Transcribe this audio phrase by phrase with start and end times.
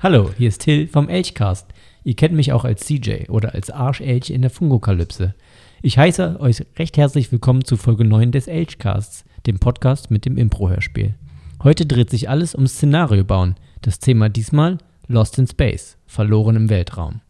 [0.00, 1.66] Hallo, hier ist Till vom Elchcast.
[2.04, 5.34] Ihr kennt mich auch als CJ oder als Arschelch in der Fungokalypse.
[5.82, 10.36] Ich heiße euch recht herzlich willkommen zu Folge 9 des Elchcasts, dem Podcast mit dem
[10.36, 11.16] Impro-Hörspiel.
[11.64, 13.56] Heute dreht sich alles um Szenario bauen.
[13.82, 17.20] Das Thema diesmal Lost in Space, verloren im Weltraum.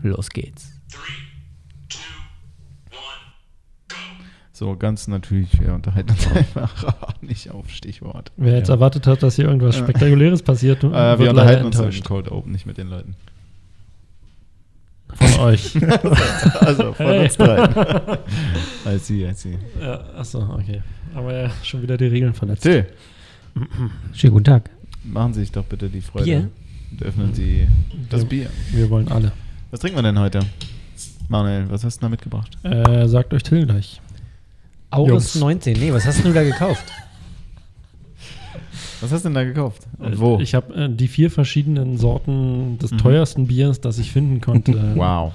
[0.00, 0.72] Los geht's.
[4.58, 8.32] So, ganz natürlich, wir unterhalten uns einfach nicht auf Stichwort.
[8.38, 8.76] Wer jetzt Ja.
[8.76, 11.30] erwartet hat, dass hier irgendwas Spektakuläres passiert, Äh, wird wir leider
[11.60, 13.16] unterhalten uns im Cold Open nicht mit den Leuten.
[15.14, 15.74] von euch.
[16.60, 17.24] Also von Hey.
[17.24, 17.74] uns dreien.
[18.86, 19.58] als sie, als sie.
[19.78, 20.80] ja, achso, okay.
[21.14, 22.62] Aber ja, schon wieder die Regeln verletzt.
[22.62, 22.86] Till,
[24.14, 24.70] Schönen guten Tag.
[25.04, 26.24] machen Sie sich doch bitte die Freude.
[26.24, 26.48] Bier?
[26.92, 27.68] Und öffnen Sie
[28.08, 28.50] das Wir- Bier.
[28.72, 29.32] Wir wollen alle.
[29.70, 30.40] Was trinken wir denn heute?
[31.28, 32.56] Manuel, was hast du da mitgebracht?
[32.62, 34.00] Äh, sagt euch Till gleich.
[34.90, 35.34] Aurus Jungs.
[35.36, 35.78] 19.
[35.78, 36.84] Nee, was hast du da gekauft?
[39.00, 39.82] Was hast du denn da gekauft?
[39.98, 40.38] Und wo?
[40.38, 42.98] Äh, Ich habe äh, die vier verschiedenen Sorten des Mhm.
[42.98, 45.32] teuersten Biers, das ich finden konnte, wow.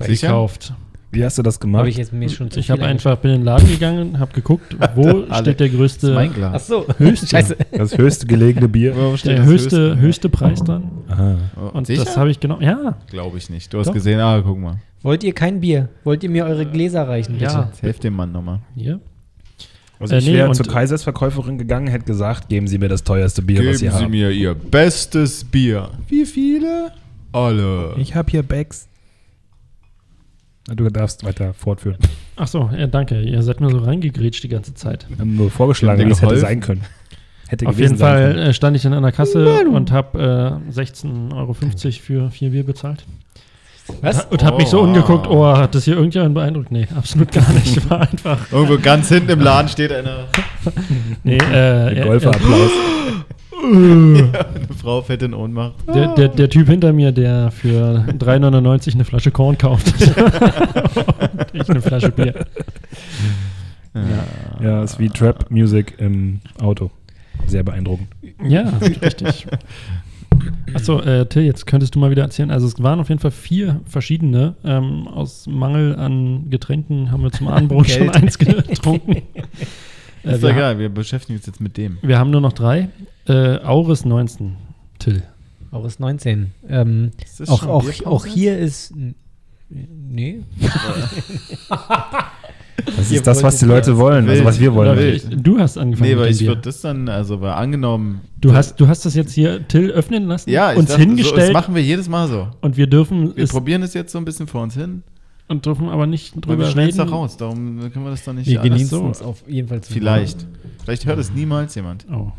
[0.00, 0.28] Sicher?
[0.28, 0.72] gekauft.
[1.12, 1.80] Wie hast du das gemacht?
[1.80, 4.18] Habe ich jetzt mir schon zu Ich viel habe einfach bin in den Laden gegangen,
[4.18, 6.52] habe geguckt, wo steht der Das ist größte, mein Glas.
[6.54, 6.86] Ach so.
[6.98, 7.26] Höchste.
[7.30, 7.56] Scheiße.
[7.72, 8.94] das höchste gelegene Bier.
[8.96, 10.90] Wo steht der das höchste, höchste Preis dran.
[11.08, 11.36] Aha.
[11.72, 12.04] Und sicher?
[12.04, 12.60] das habe ich genau.
[12.60, 13.72] Ja, Glaube ich nicht.
[13.72, 13.94] Du hast Doch.
[13.94, 14.76] gesehen, ah, guck mal.
[15.06, 15.88] Wollt ihr kein Bier?
[16.04, 17.44] Wollt ihr mir eure Gläser reichen, bitte?
[17.44, 17.66] Ja.
[17.70, 18.60] Jetzt helft dem Mann nochmal.
[18.74, 19.00] hier.
[20.00, 23.04] Also Äh, ich nee, wäre und- zur Kaisersverkäuferin gegangen, hätte gesagt, geben Sie mir das
[23.04, 24.10] teuerste Bier, was Sie Geben Sie haben.
[24.10, 25.90] mir Ihr bestes Bier.
[26.08, 26.90] Wie viele?
[27.32, 27.94] Alle.
[27.98, 28.88] Ich habe hier Bags.
[30.68, 31.98] Na, Du darfst weiter fortführen.
[32.34, 33.20] Ach so, ja, danke.
[33.22, 35.06] Ihr seid mir so reingegrätscht die ganze Zeit.
[35.08, 36.46] Wir haben nur vorgeschlagen, haben wie es hätte geholfen.
[36.46, 36.80] sein können.
[37.48, 40.60] Hätte Auf gewesen jeden sein Fall äh, stand ich dann an der Kasse und habe
[40.68, 43.06] äh, 16,50 Euro für vier Bier bezahlt.
[44.00, 44.24] Was?
[44.26, 44.84] Und habe mich so Oh.
[44.84, 46.70] umgeguckt, oh, hat das hier irgendjemand beeindruckt?
[46.72, 47.88] Nee, absolut gar nicht.
[47.90, 48.52] War einfach.
[48.52, 50.24] Irgendwo ganz hinten im Laden steht einer.
[51.22, 52.70] Nee, äh, er- Golferapplaus.
[53.64, 54.28] Eine
[54.80, 55.72] Frau fällt in Ohnmacht.
[55.86, 59.86] er- der, der, der Typ hinter mir, der für 3,99 eine Flasche Korn kauft.
[60.06, 62.34] und ich eine Flasche Bier.
[63.94, 64.62] Ja.
[64.62, 66.90] Ja, ist wie Trap-Music im Auto.
[67.46, 68.08] Sehr beeindruckend.
[68.46, 69.46] Ja, richtig.
[70.74, 72.50] Achso, äh, Till, jetzt könntest du mal wieder erzählen.
[72.50, 74.54] Also es waren auf jeden Fall vier verschiedene.
[74.64, 79.22] Ähm, aus Mangel an Getränken haben wir zum Abendbrot schon eins getrunken.
[80.24, 81.98] Äh, Ist wir, doch egal, wir beschäftigen uns jetzt mit dem.
[82.02, 82.88] wir haben nur noch drei.
[83.28, 84.56] Äh, Auris 19,
[84.98, 85.22] Till.
[85.70, 86.50] Aurus 19.
[86.68, 88.92] Ähm, Ist das auch, schon auch, auch hier ist.
[89.68, 90.42] Nee.
[92.96, 94.98] Das ist das, was die Leute wollen, also was wir wollen.
[95.14, 98.20] Ich, du hast angefangen Nee, mit weil dem ich würde das dann, also weil angenommen.
[98.40, 101.48] Du hast, du hast das jetzt hier Till öffnen lassen, ja, uns dachte, So, hingestellt
[101.48, 102.48] das machen wir jedes Mal so.
[102.60, 105.02] und wir dürfen Wir es probieren es jetzt so ein bisschen vor uns hin.
[105.48, 106.96] und dürfen aber nicht drüber wir reden.
[106.98, 107.36] doch raus.
[107.36, 109.08] Darum können wir das doch nicht Wir genießen so.
[109.08, 110.46] es auf jeden Fall zu Vielleicht.
[110.84, 112.04] Vielleicht hört es niemals jemand.
[112.12, 112.32] Oh.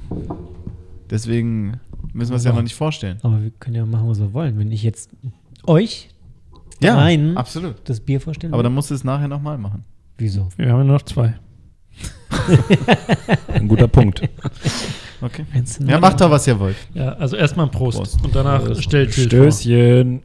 [1.09, 1.79] Deswegen
[2.13, 3.17] müssen wir es ja noch nicht vorstellen.
[3.23, 4.57] Aber wir können ja machen, was wir wollen.
[4.59, 5.09] Wenn ich jetzt
[5.65, 6.09] euch
[6.81, 7.37] Ja, Nein.
[7.37, 7.75] absolut.
[7.85, 8.53] das Bier vorstelle.
[8.53, 9.83] Aber dann musst du es nachher nochmal machen.
[10.17, 10.50] Wieso?
[10.57, 11.35] Wir haben ja nur noch zwei.
[13.53, 14.22] Ein guter Punkt.
[15.19, 15.45] Okay.
[15.88, 16.75] Ja, macht doch, was ihr wollt.
[16.94, 17.97] Ja, also erstmal ein Prost.
[17.97, 18.23] Prost.
[18.23, 18.83] Und danach Prost.
[18.83, 19.23] stellt vor.
[19.23, 20.22] Stößchen.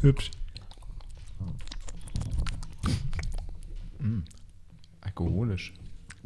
[0.00, 0.30] Hübsch.
[5.02, 5.72] Alkoholisch.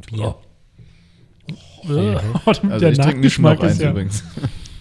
[0.07, 0.35] Bier.
[1.47, 2.21] Äh, der
[2.71, 3.89] Also ich trinke nicht noch Nachgeschmack eins ja.
[3.91, 4.23] übrigens.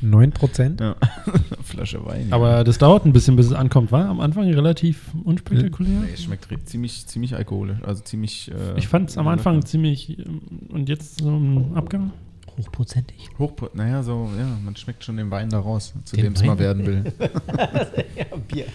[0.02, 0.80] 9%?
[0.80, 0.96] Ja.
[1.62, 2.28] Flasche Wein.
[2.32, 6.00] Aber das dauert ein bisschen, bis es ankommt, war am Anfang relativ unspektakulär.
[6.00, 7.78] Nee, es schmeckt ziemlich, ziemlich alkoholisch.
[7.82, 8.50] Also ziemlich.
[8.50, 12.12] Äh, Ich fand es am Anfang ziemlich ähm, und jetzt so im Abgang.
[12.58, 13.28] Hochprozentig.
[13.38, 16.58] Hoch, naja, so, ja, man schmeckt schon den Wein da raus, zu dem es mal
[16.58, 17.04] werden will.
[18.16, 18.66] ja, Bier.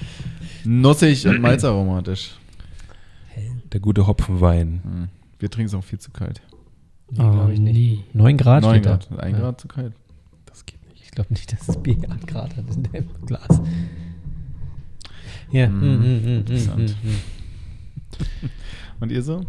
[0.63, 2.31] Nussig und malzaromatisch.
[3.73, 4.81] Der gute Hopfenwein.
[4.83, 5.07] Hm.
[5.39, 6.41] Wir trinken es auch viel zu kalt.
[7.11, 8.15] Nee, glaube ich nicht.
[8.15, 8.95] 9 Grad 9 steht da.
[8.97, 9.19] Grad.
[9.19, 9.39] 1 Ja.
[9.43, 9.93] Grad zu kalt.
[10.45, 11.02] Das geht nicht.
[11.02, 13.61] Ich glaube nicht, dass das Bier 8 Grad hat in dem Glas.
[15.51, 15.65] Ja.
[15.65, 16.95] Interessant.
[17.01, 18.49] hm.
[18.99, 19.45] Und ihr so?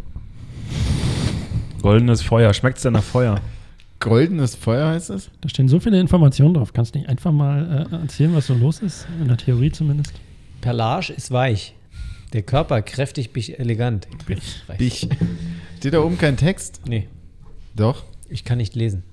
[1.81, 2.53] Goldenes Feuer.
[2.53, 3.39] Schmeckt es denn nach Feuer?
[3.99, 5.31] Goldenes Feuer heißt es?
[5.41, 6.73] Da stehen so viele Informationen drauf.
[6.73, 9.07] Kannst du nicht einfach mal äh, erzählen, was so los ist?
[9.19, 10.13] In der Theorie zumindest.
[10.61, 11.75] Perlage ist weich.
[12.33, 14.07] Der Körper kräftig, bich, elegant.
[14.67, 14.77] Weich.
[14.77, 15.07] Dich.
[15.77, 16.81] Steht da oben kein Text?
[16.87, 17.07] Nee,
[17.75, 18.03] Doch.
[18.29, 19.03] ich kann nicht lesen.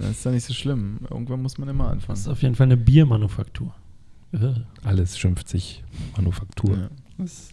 [0.00, 0.98] Das ist doch nicht so schlimm.
[1.10, 2.18] Irgendwann muss man immer Das anfangen.
[2.18, 3.72] ist auf jeden Fall eine Biermanufaktur.
[4.32, 4.54] Äh,
[4.84, 5.82] Alles schimpft sich
[6.16, 6.76] Manufaktur.
[6.76, 6.88] Ja.
[7.18, 7.50] Das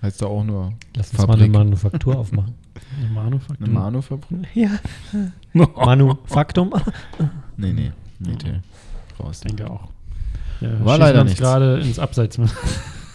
[0.00, 1.44] Heißt doch auch nur Lass uns mal Fabrik.
[1.44, 2.54] eine Manufaktur aufmachen.
[2.98, 3.66] eine Manufaktur.
[3.66, 4.46] eine Manufabrik?
[4.54, 4.70] ja.
[5.76, 6.72] Manufaktum.
[7.56, 7.92] Nee, nee.
[8.18, 8.60] Nee, Till.
[9.20, 9.42] Raus.
[9.44, 9.88] Ich denke auch.
[10.60, 11.40] Ja, War leider uns nichts.
[11.40, 12.38] gerade ins Abseits.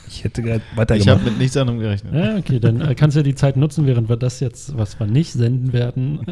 [0.10, 1.26] Ich hätte gerade Ich habe weitergemacht.
[1.26, 2.14] mit nichts anderem gerechnet.
[2.14, 5.00] Ja, okay, dann äh, kannst du ja die Zeit nutzen, während wir das jetzt, was
[5.00, 6.20] wir nicht senden werden,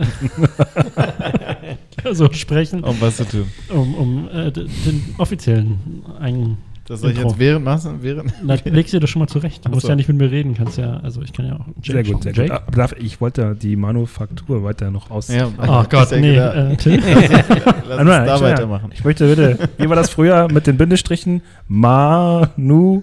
[2.12, 3.45] so sprechen, Um was zu tun.
[3.69, 6.57] um, um äh, den offiziellen ein
[6.88, 7.98] Das soll ich jetzt während machen?
[8.01, 8.31] Während?
[8.44, 9.66] Na, legst dir das schon mal zurecht.
[9.66, 9.89] Du musst so.
[9.89, 11.66] ja nicht mit mir reden, kannst ja, also ich kann ja auch.
[11.83, 12.50] Sehr gut, sehr Jake?
[12.50, 12.62] gut.
[12.68, 15.27] Ah, darf- Ich wollte die Manufaktur weiter noch aus.
[15.30, 16.36] Ja, Oh Gott, nee.
[16.36, 16.77] Äh?
[16.77, 18.92] Lass Ah, uns da ich- weitermachen.
[18.94, 21.42] Ich möchte bitte, wie war das früher mit den Bindestrichen?
[21.68, 23.01] Manu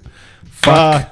[0.64, 1.06] Fuck.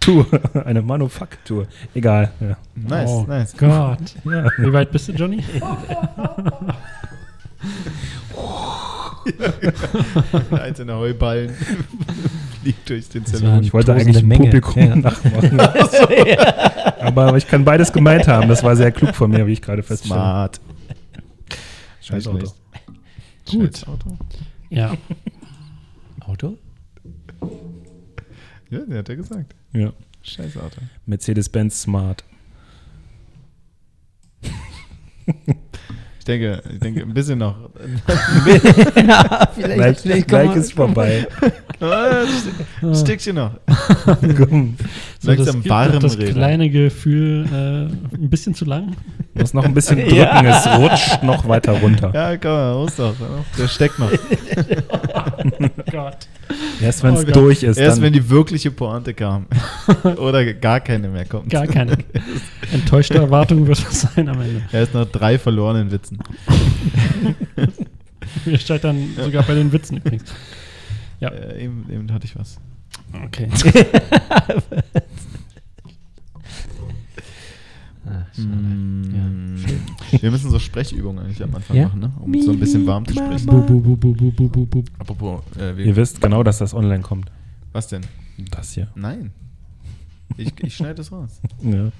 [0.00, 0.26] Tour.
[0.64, 1.66] Eine Manufaktur.
[1.94, 2.30] Egal.
[2.40, 2.56] Ja.
[2.74, 3.56] Nice, oh nice.
[3.56, 3.98] Gott.
[4.24, 4.46] Ja.
[4.58, 5.42] Wie weit bist du, Johnny?
[10.50, 11.50] Der einzelne Heuballen
[12.62, 13.62] fliegt durch den Salon.
[13.62, 14.44] Ich wollte eigentlich ein Menge.
[14.44, 14.96] Publikum Ja.
[14.96, 15.60] nachmachen.
[17.00, 18.48] Aber ich kann beides gemeint haben.
[18.48, 20.14] Das war sehr klug von mir, wie ich gerade feststelle.
[20.20, 20.60] Smart.
[22.00, 22.52] Scheiß Auto.
[23.50, 23.76] Gut.
[23.76, 24.16] Scheiß Auto.
[24.70, 24.92] Ja.
[26.20, 26.56] Auto?
[28.70, 29.54] Ja, der hat er gesagt.
[29.72, 29.92] Ja.
[30.22, 30.80] Scheiß Auto.
[31.06, 32.24] Mercedes-Benz Smart.
[36.18, 37.56] Ich denke, ich denke, ein bisschen noch.
[38.96, 41.26] ja, Gleich, gleich ist vorbei.
[41.80, 42.24] Ah,
[42.82, 43.52] Ein Stückchen noch.
[45.20, 46.34] So, das Langsam gibt warm das reden.
[46.34, 48.94] kleine Gefühl, äh, ein bisschen zu lang.
[49.34, 50.58] Muss noch ein bisschen drücken, Ja.
[50.58, 52.12] es rutscht noch weiter runter.
[52.14, 53.14] Ja, komm mal, muss doch.
[53.58, 54.10] Der steckt noch.
[55.90, 56.28] Ggott.
[56.80, 57.34] Erst wenn es Oh Gott.
[57.36, 59.46] durch ist, Erst dann wenn die wirkliche Pointe kam.
[60.18, 61.50] Oder gar keine mehr kommt.
[61.50, 61.98] Gar keine.
[62.72, 64.62] Enttäuschte Erwartung wird es sein am Ende.
[64.70, 66.18] Er ist noch drei verlorenen Witzen.
[68.44, 70.32] Wir scheitern sogar bei den Witzen übrigens.
[71.18, 71.30] Ja.
[71.30, 72.58] Äh, eben, eben hatte ich was.
[73.24, 73.48] Okay.
[78.40, 79.56] Ah, Mm,
[80.20, 81.84] Wir müssen so Sprechübungen eigentlich am Anfang Ja?
[81.88, 82.12] machen, ne?
[82.20, 83.46] um so ein bisschen warm zu sprechen.
[83.46, 84.84] Bu, bu, bu, bu, bu, bu, bu, bu.
[84.98, 87.30] Apropos, äh, ihr wisst genau, dass das online kommt.
[87.72, 88.02] was denn?
[88.50, 88.88] Das hier.
[88.94, 89.30] Nein.
[90.36, 91.40] Ich, ich schneide das raus.
[91.62, 91.90] Ja.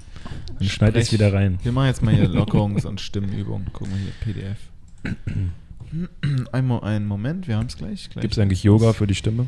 [0.58, 1.58] Dann schneid es wieder rein.
[1.62, 3.72] Wir machen jetzt mal hier Lockerungs- und Stimmenübungen.
[3.72, 4.12] Gucken wir hier,
[4.44, 4.58] PDF.
[6.52, 8.10] Ein, Mo einen Moment, wir haben es gleich.
[8.10, 8.20] gleich.
[8.22, 9.46] Gibt es eigentlich Yoga für die Stimme?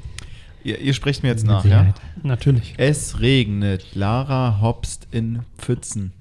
[0.65, 1.93] Ihr, ihr sprecht mir jetzt nach, ja?
[2.23, 2.75] Natürlich.
[2.79, 6.13] Es regnet, Lara hopst in Pfützen.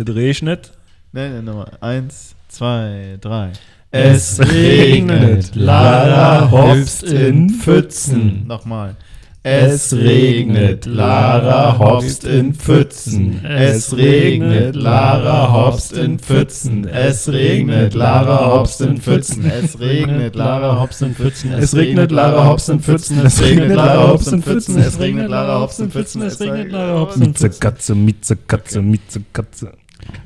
[0.00, 0.72] Es regnet.
[1.12, 1.72] Nein, nein, nochmal.
[1.80, 3.52] Eins, zwei, drei.
[3.90, 8.46] Es regnet, Lara hopst in Pfützen.
[8.46, 8.96] Nochmal.
[9.42, 13.44] Es regnet, Lara hopst in Pfützen.
[13.44, 16.86] Es regnet, Lara hopst in Pfützen.
[16.86, 19.44] Es regnet, Lara hopst in Pfützen.
[19.44, 21.56] Es regnet, Lara hopst in Pfützen.
[21.58, 23.24] Es regnet, Lara hopst in Pfützen.
[23.24, 24.78] Es regnet, Lara hopst in Pfützen.
[24.78, 26.22] Es regnet, Lara hopst in Pfützen.
[26.22, 29.72] Es regnet, Lara hopst in Mitze Katze, Mitze Katze, Mitze Katze.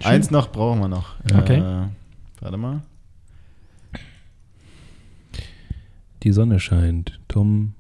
[0.03, 1.15] Eins noch brauchen wir noch.
[1.37, 1.59] Okay.
[1.59, 1.89] Äh,
[2.41, 2.83] warte mal.
[6.23, 7.21] Die Sonne scheint.
[7.29, 7.75] Tom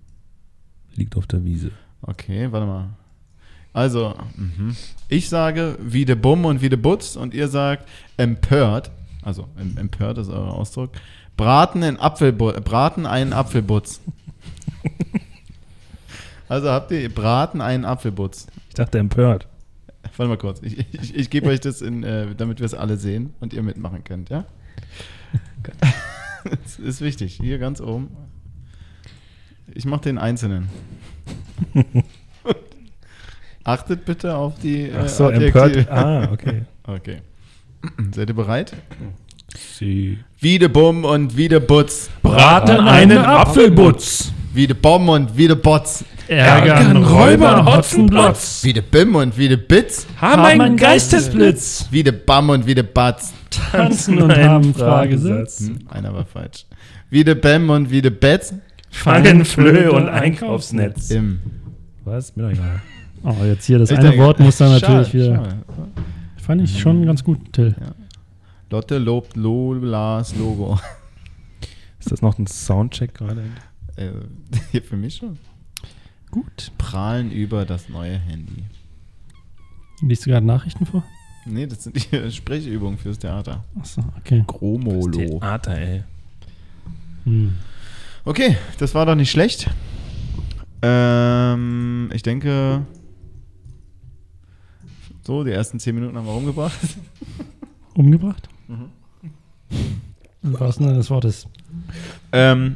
[0.94, 1.70] liegt auf der Wiese.
[2.02, 2.88] Okay, warte mal.
[3.73, 4.76] Also, mhm.
[5.08, 8.91] ich sage wie de Bumm und wie de Butz und ihr sagt empört,
[9.23, 10.91] also em- empört ist euer Ausdruck,
[11.37, 14.00] braten, in Apfelbu braten einen Apfelbutz.
[16.49, 18.46] also habt ihr braten einen Apfelbutz.
[18.69, 19.49] Ich dachte empört.
[20.17, 22.97] Warte mal kurz, ich, ich, ich gebe euch das in, äh, damit wir es alle
[22.97, 24.45] sehen und ihr mitmachen könnt, ja?
[26.62, 28.09] das ist wichtig, hier ganz oben.
[29.73, 30.69] Ich mache den einzelnen.
[33.65, 35.79] Achtet bitte auf die äh, Ach so, Adjektive.
[35.79, 35.91] empört.
[35.91, 36.62] Ah, okay.
[36.87, 37.23] Okay.
[38.12, 38.75] Seid ihr bereit?
[39.79, 42.11] Sie Wie de Bumm und wie de Butz.
[42.23, 44.34] Braten einen Apfelbutz.
[44.53, 46.05] Wie de Bomb und wie de Botz.
[46.28, 48.64] Ärgern Räuber Hotzenplotz.
[48.64, 50.06] Wie de Bim und wie de Bitz.
[50.20, 51.86] Haben einen Geistesblitz.
[51.90, 53.32] Wie de Bam und wie de Batz.
[53.50, 55.60] Tanzen und haben Fragesatz.
[55.60, 56.66] Hm, einer war falsch.
[57.10, 58.54] Wie de Bem und wie de Betz.
[58.90, 61.10] Fangen Flöhe und Einkaufsnetz.
[61.10, 61.40] Im.
[62.04, 62.34] Was?
[62.36, 62.82] Mir doch egal.
[63.22, 65.36] Oh, jetzt hier das Ich eine denke- Wort muss dann Schade, natürlich wieder.
[65.36, 65.56] schade.
[66.43, 67.74] Fand ich schon ganz gut, Till.
[68.70, 70.78] Lotte lobt Lolas Logo.
[72.00, 73.43] Ist das noch ein Soundcheck gerade?
[73.96, 74.08] Äh,
[74.72, 75.38] hier für mich schon.
[76.34, 76.72] Gut.
[76.79, 78.64] Prahlen über das neue Handy.
[80.00, 81.05] Liest du gerade Nachrichten vor?
[81.46, 83.62] Nee, das sind die Sprechübungen fürs Theater.
[83.79, 84.43] Achso, okay.
[84.44, 85.12] Gromolo.
[85.12, 86.03] Theater, ey.
[87.22, 87.55] Hm.
[88.24, 89.70] Okay, das war doch nicht schlecht.
[90.82, 92.84] Ähm, ich denke,
[95.22, 96.81] so, die ersten zehn Minuten haben wir rumgebracht.
[97.94, 98.48] Umgebracht?
[100.43, 101.46] Im wahrsten Sinne des Wortes.
[102.32, 102.74] ähm,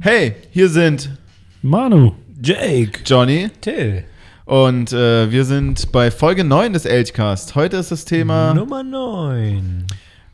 [0.00, 1.16] hey, hier sind
[1.62, 2.12] Manu.
[2.42, 3.00] Jake.
[3.04, 4.04] Johnny Till.
[4.46, 7.54] und äh, wir sind bei Folge 9 des Elchcast.
[7.54, 9.86] Heute ist das Thema, Nummer 9.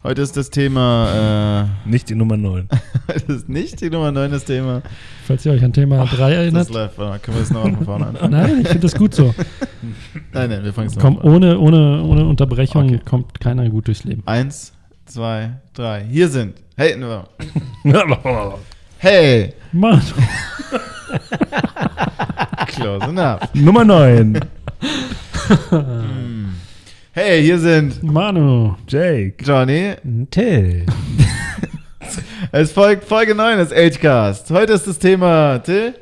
[0.05, 2.69] Heute ist das Thema, Nicht die Nummer 9.
[3.09, 4.83] äh, das ist nicht die Nummer 9 das Thema.
[5.27, 6.71] Falls ihr euch an Thema 3 Das erinnert.
[6.71, 8.31] läuft, warte mal, können wir das noch von vorne anfangen?
[8.33, 9.35] Nein, ich finde das gut so.
[10.33, 11.35] Nein, nein, wir fangen es Komm, nochmal an.
[11.37, 13.01] ohne, ohne, ohne Unterbrechung Okay.
[13.05, 14.23] kommt keiner gut durchs Leben.
[14.27, 14.73] Eins,
[15.07, 16.05] zwei, drei.
[16.09, 16.55] Hier sind.
[16.77, 16.95] Hey,
[18.99, 20.01] hey, Mann,
[22.69, 23.55] close enough.
[23.55, 24.41] Nummer 9.
[27.13, 28.75] Hey, hier sind Manu.
[28.87, 29.43] Jake.
[29.43, 29.95] Johnny.
[30.31, 30.85] Till.
[32.53, 34.51] Es folgt Folge 9 des Agecast.
[34.51, 35.59] Heute ist das Thema.
[35.59, 35.95] Till?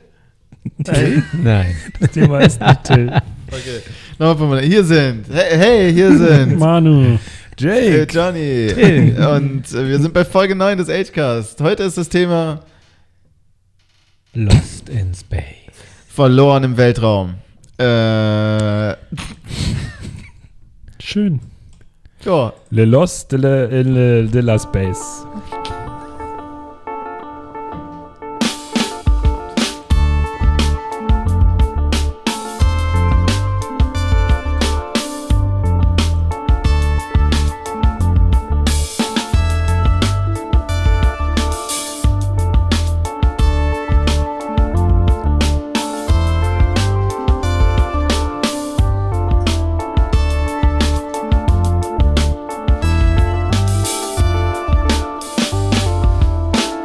[1.32, 1.76] Nein.
[2.00, 3.12] Das Thema ist nicht Till.
[3.48, 3.80] Okay.
[4.18, 4.68] Nochmal von.
[4.68, 5.26] Hier sind.
[5.32, 6.58] Hey, hey hier sind.
[6.58, 7.18] Manu.
[7.56, 8.06] Jake.
[8.10, 8.72] Johnny.
[8.74, 9.16] Till.
[9.24, 11.60] Und wir sind bei Folge 9 des Agecast.
[11.60, 12.60] Heute ist das Thema
[14.34, 15.42] Lost in Space.
[16.08, 17.34] verloren im Weltraum.
[17.78, 18.94] Äh,
[21.00, 21.40] Schön.
[22.24, 22.52] ja.
[22.70, 25.24] Le Los de la, de la Space.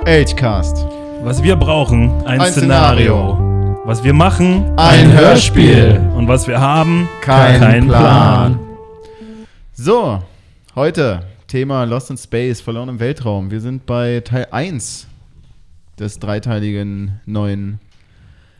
[0.09, 0.87] Agecast.
[1.21, 3.37] Was wir brauchen, ein, Ein Szenario.
[3.85, 6.01] Was wir machen, Ein Hörspiel.
[6.15, 8.59] Und was wir haben, Kein Plan.
[9.71, 10.23] So,
[10.73, 13.51] heute Thema Lost in Space, verloren im Weltraum.
[13.51, 15.05] Wir sind bei Teil 1
[15.99, 17.79] des dreiteiligen neuen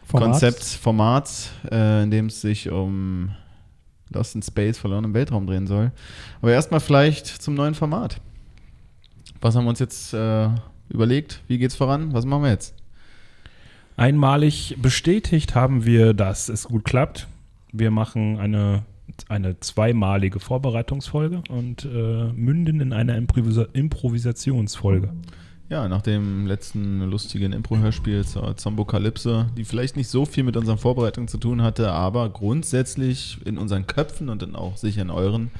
[0.05, 0.29] Format.
[0.29, 3.31] Konzepts, Formats, äh, in dem es sich um
[4.09, 5.91] Lost in Space, verloren im Weltraum drehen soll.
[6.43, 8.21] Aber erstmal vielleicht zum neuen Format.
[9.41, 10.49] Was haben wir uns jetzt äh,
[10.89, 11.41] überlegt?
[11.47, 12.13] Wie geht's voran?
[12.13, 12.73] Was machen wir jetzt?
[13.97, 17.27] Einmalig bestätigt haben wir, dass es gut klappt.
[17.71, 18.83] Wir machen eine,
[19.27, 25.11] eine zweimalige Vorbereitungsfolge und äh, münden in einer Improvisa Improvisationsfolge.
[25.69, 30.79] Ja, nach dem letzten lustigen Impro-Hörspiel zur Zombokalypse, die vielleicht nicht so viel mit unseren
[30.79, 35.51] Vorbereitungen zu tun hatte, aber grundsätzlich in unseren Köpfen und dann auch sicher in euren,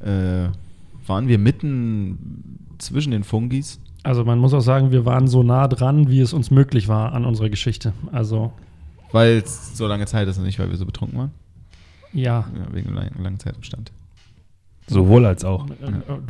[0.00, 0.48] äh,
[1.06, 3.78] waren wir mitten zwischen den Fungis.
[4.06, 7.12] Also man muss auch sagen, wir waren so nah dran, wie es uns möglich war
[7.12, 7.92] an unserer Geschichte.
[8.12, 8.52] Also
[9.12, 11.30] Weil es so lange Zeit ist und nicht, weil wir so betrunken waren.
[12.12, 12.44] ja.
[12.54, 13.90] Ja, wegen lang, langen Zeitabstand.
[14.86, 15.66] Sowohl als auch.
[15.68, 15.72] Äh,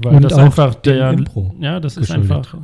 [0.02, 2.56] Weil Und das auch einfach der Impro Ja, das ist einfach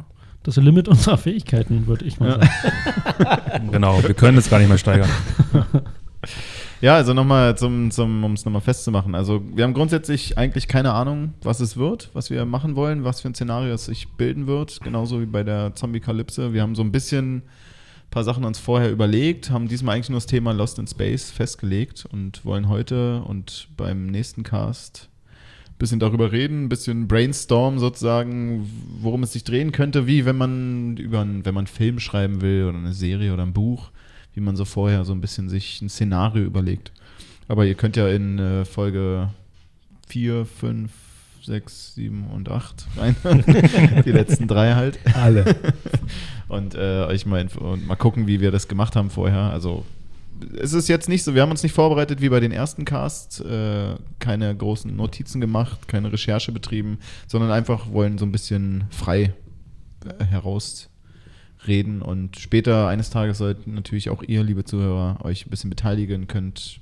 [0.45, 2.39] das Limit unserer Fähigkeiten, würde ich mal Ja.
[2.41, 3.69] sagen.
[3.73, 5.09] Genau, wir können es gar nicht mehr steigern.
[6.83, 9.15] Ja, also nochmal zum, zum um es nochmal festzumachen.
[9.15, 13.21] Also wir haben grundsätzlich eigentlich keine Ahnung, was es wird, was wir machen wollen, was
[13.21, 14.81] für ein Szenario es sich bilden wird.
[14.81, 16.53] Genauso wie bei der Zombie-Kalypse.
[16.53, 17.43] Wir haben so ein bisschen ein
[18.11, 22.05] paar Sachen uns vorher überlegt, haben diesmal eigentlich nur das Thema Lost in Space festgelegt
[22.11, 25.09] und wollen heute und beim nächsten Cast
[25.69, 28.69] ein bisschen darüber reden, ein bisschen brainstorm sozusagen,
[29.01, 32.41] worum es sich drehen könnte, wie wenn man über einen, wenn man einen Film schreiben
[32.41, 33.92] will oder eine Serie oder ein Buch
[34.35, 36.93] wie man so vorher so ein bisschen sich ein Szenario überlegt.
[37.49, 39.31] Aber ihr könnt ja in äh, Folge
[40.09, 40.91] 4, 5,
[41.45, 43.17] 6, 7 und 8 rein.
[44.05, 44.99] Die letzten drei halt.
[45.15, 45.57] Alle.
[46.49, 49.51] Und äh, euch mal, und mal gucken, wie wir das gemacht haben vorher.
[49.51, 49.87] Also
[50.61, 53.41] es ist jetzt nicht so, wir haben uns nicht vorbereitet wie bei den ersten Casts,
[53.41, 59.33] äh, keine großen Notizen gemacht, keine Recherche betrieben, sondern einfach wollen so ein bisschen frei
[60.05, 60.25] äh,
[61.63, 66.27] herausreden und später eines Tages sollten natürlich auch ihr, liebe Zuhörer, euch ein bisschen beteiligen,
[66.27, 66.81] könnt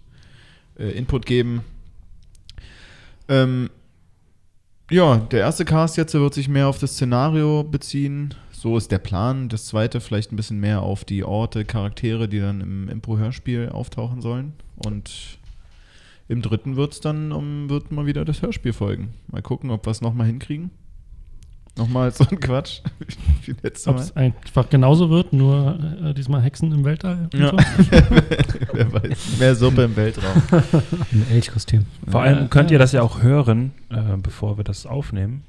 [0.79, 1.63] äh, Input geben.
[3.29, 3.71] Ähm,
[4.91, 8.35] ja, der erste Cast jetzt wird sich mehr auf das Szenario beziehen.
[8.53, 9.49] So ist der Plan.
[9.49, 14.21] Das zweite vielleicht ein bisschen mehr auf die Orte, Charaktere, die dann im Impro-Hörspiel auftauchen
[14.21, 14.53] sollen.
[14.77, 15.39] Und
[16.29, 19.15] im dritten wird's dann um, wird mal wieder das Hörspiel folgen.
[19.29, 20.71] Mal gucken, ob wir es nochmal hinkriegen.
[21.77, 22.81] Nochmal so ein Quatsch.
[23.45, 24.03] Wie letztes Ob Mal.
[24.03, 27.29] es einfach genauso wird, nur äh, diesmal Hexen im Weltall.
[27.33, 27.51] Ja.
[27.51, 27.57] So.
[28.73, 29.39] Wer weiß.
[29.39, 30.43] Mehr Suppe im Weltraum.
[31.13, 31.87] Ein Age-Kostüm.
[32.09, 35.45] Vor allem könnt ihr das ja auch hören, äh, bevor wir das aufnehmen.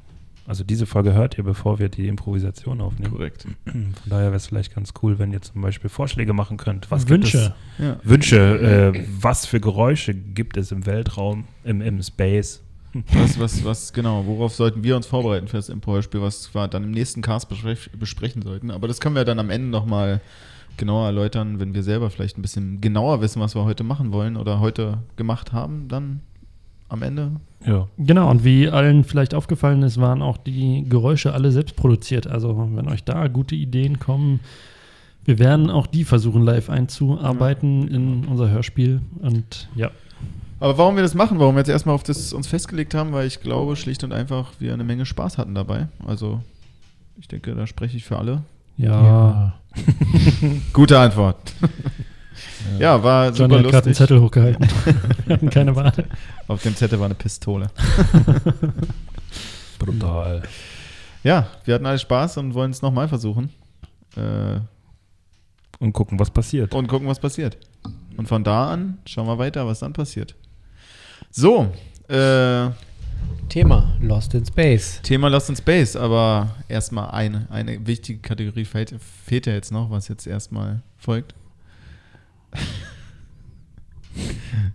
[0.48, 3.12] Also diese Folge hört ihr, bevor wir die Improvisation aufnehmen.
[3.12, 3.48] Korrekt.
[3.66, 6.90] Von daher wäre es vielleicht ganz cool, wenn ihr zum Beispiel Vorschläge machen könnt.
[6.92, 7.54] Was Wünsche.
[7.78, 7.94] Ja.
[7.94, 12.62] Gibt es, Wünsche, äh, was für Geräusche gibt es im Weltraum, im, im Space?
[13.14, 16.84] Was, was, was, genau, worauf sollten wir uns vorbereiten für das Impro-Hörspiel, was wir dann
[16.84, 18.70] im nächsten Cast besprech besprechen sollten.
[18.70, 20.22] Aber das können wir dann am Ende nochmal
[20.78, 24.36] genauer erläutern, wenn wir selber vielleicht ein bisschen genauer wissen, was wir heute machen wollen
[24.36, 26.22] oder heute gemacht haben, dann
[26.90, 27.32] am Ende.
[27.66, 27.88] Ja.
[27.98, 32.28] Genau, und wie allen vielleicht aufgefallen ist, waren auch die Geräusche alle selbst produziert.
[32.28, 34.42] Also, wenn euch da gute Ideen kommen,
[35.24, 39.02] wir werden auch die versuchen, live einzuarbeiten in unser Hörspiel.
[39.20, 39.92] Und ja,
[40.62, 43.26] Aber warum wir das machen, warum wir jetzt erstmal auf das uns festgelegt haben, weil
[43.26, 45.88] ich glaube schlicht und einfach, wir eine Menge Spaß hatten dabei.
[46.06, 46.42] Also,
[47.20, 48.44] ich denke, da spreche ich für alle.
[48.78, 49.54] ja.
[50.74, 51.54] Gute Antwort.
[52.80, 53.98] Ja, war Johnny super hat gerade einen lustig.
[53.98, 54.68] Zettel hochgehalten.
[55.26, 55.94] wir hatten keine Wahl.
[56.48, 57.70] Auf dem Zettel war eine Pistole.
[59.78, 60.44] Brutal.
[61.24, 63.50] Ja, wir hatten alle Spaß und wollen es nochmal versuchen.
[64.16, 64.60] Äh,
[65.80, 66.74] Und gucken, was passiert.
[66.74, 67.58] und gucken, was passiert.
[68.18, 70.36] Und von da an schauen wir weiter, was dann passiert.
[71.34, 71.72] So,
[72.10, 72.70] äh,
[73.48, 75.00] Thema Lost in Space.
[75.02, 78.94] Thema Lost in Space, aber erstmal eine, eine wichtige Kategorie fehlt,
[79.26, 81.34] fehlt ja jetzt noch, was jetzt erstmal folgt.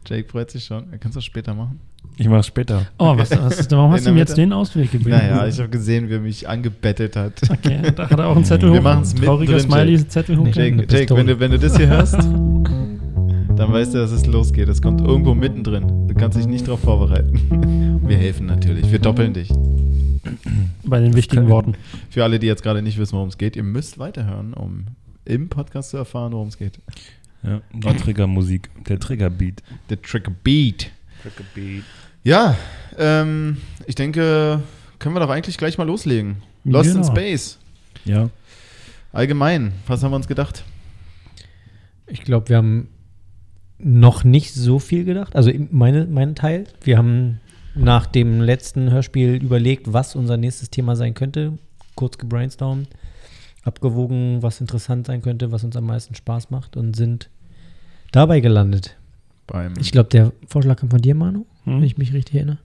[0.06, 0.90] Jake freut sich schon.
[0.92, 1.78] Er kann es auch später machen.
[2.16, 2.86] Ich mach's später.
[2.98, 5.18] Oh, was, was ist, warum hast du mir jetzt den Ausweg geblieben?
[5.18, 7.34] Naja, ich habe gesehen, wie er mich angebettet hat.
[7.50, 8.84] Okay, da hat er auch einen Zettel Wir hoch.
[8.84, 10.44] machen's Trauriger mittendrin, Smiley, Zettel hoch.
[10.44, 10.52] Nee.
[10.52, 12.14] Jake, Jake wenn, du, wenn du das hier hörst,
[13.56, 14.68] dann weißt du, dass es losgeht.
[14.68, 16.08] Es kommt irgendwo mittendrin.
[16.08, 18.00] Du kannst dich nicht darauf vorbereiten.
[18.06, 18.90] Wir helfen natürlich.
[18.92, 19.50] Wir doppeln dich.
[20.84, 21.75] Bei den wichtigen Worten.
[22.10, 24.86] Für alle, die jetzt gerade nicht wissen, worum es geht, ihr müsst weiterhören, um
[25.25, 26.80] im Podcast zu erfahren, worum es geht.
[27.42, 29.62] Ja, die Triggermusik, der Triggerbeat.
[29.90, 30.90] Der Trick Beat.
[31.22, 31.84] Triggerbeat.
[32.25, 32.56] Ja,
[32.98, 34.62] ähm, ich denke,
[34.98, 36.36] können wir doch eigentlich gleich mal loslegen.
[36.64, 37.06] Lost in Genau.
[37.12, 37.58] Space.
[38.04, 38.30] Ja.
[39.12, 40.64] Allgemein, was haben wir uns gedacht?
[42.08, 42.88] Ich glaube, wir haben
[43.78, 45.37] noch nicht so viel gedacht.
[45.37, 46.64] Also meine, mein Teil.
[46.83, 47.40] Wir haben
[47.75, 51.59] nach dem letzten Hörspiel überlegt, was unser nächstes Thema sein könnte.
[51.95, 52.88] Kurz gebrainstormt,
[53.64, 57.28] abgewogen, was interessant sein könnte, was uns am meisten Spaß macht und sind
[58.12, 58.97] dabei gelandet.
[59.47, 61.76] Beim Ich glaube, der Vorschlag kam von dir, Manu, Hm?
[61.76, 62.59] wenn ich mich richtig erinnere.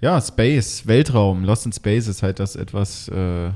[0.00, 3.50] ja, Space, Weltraum, Lost in Space ist halt das etwas, äh,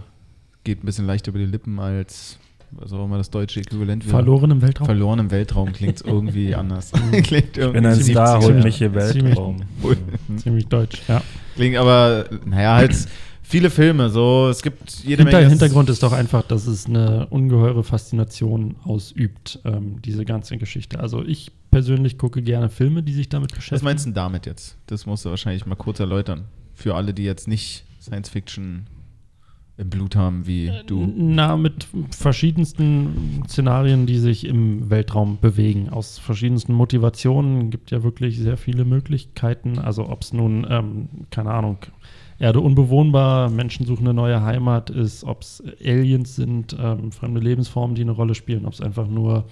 [0.65, 2.39] geht ein bisschen leichter über die Lippen als,
[2.77, 4.11] was auch immer das deutsche Äquivalent wäre.
[4.17, 4.87] Verloren im Weltraum.
[4.87, 6.93] Verloren im Weltraum klingt irgendwie anders.
[7.23, 9.57] klingt irgendwie Wenn ein Ziemlich- Star ziemlich- mich hier Weltraum.
[10.37, 11.23] Ziemlich deutsch, ja.
[11.55, 12.97] Klingt aber, naja, halt
[13.43, 15.51] viele Filme, so, es gibt jede Hinter, Menge.
[15.51, 20.99] Hintergrund ist doch einfach, dass es eine ungeheure Faszination ausübt, ähm, diese ganze Geschichte.
[21.01, 23.77] Also ich persönlich gucke gerne Filme, die sich damit beschäftigen.
[23.77, 24.77] Was meinst du denn damit jetzt?
[24.87, 26.45] Das musst du wahrscheinlich mal kurz erläutern.
[26.75, 28.87] Für alle, die jetzt nicht Science Fiction
[29.77, 31.13] im Blut haben wie du.
[31.17, 37.71] Na, mit verschiedensten Szenarien, die sich im Weltraum bewegen, aus verschiedensten Motivationen.
[37.71, 39.79] Gibt ja wirklich sehr viele Möglichkeiten.
[39.79, 41.79] Also ob es nun, ähm, keine Ahnung,
[42.39, 47.95] Erde unbewohnbar, Menschen suchen eine neue Heimat ist, ob es Aliens sind, ähm, fremde Lebensformen,
[47.95, 49.47] die eine Rolle spielen, ob es einfach nur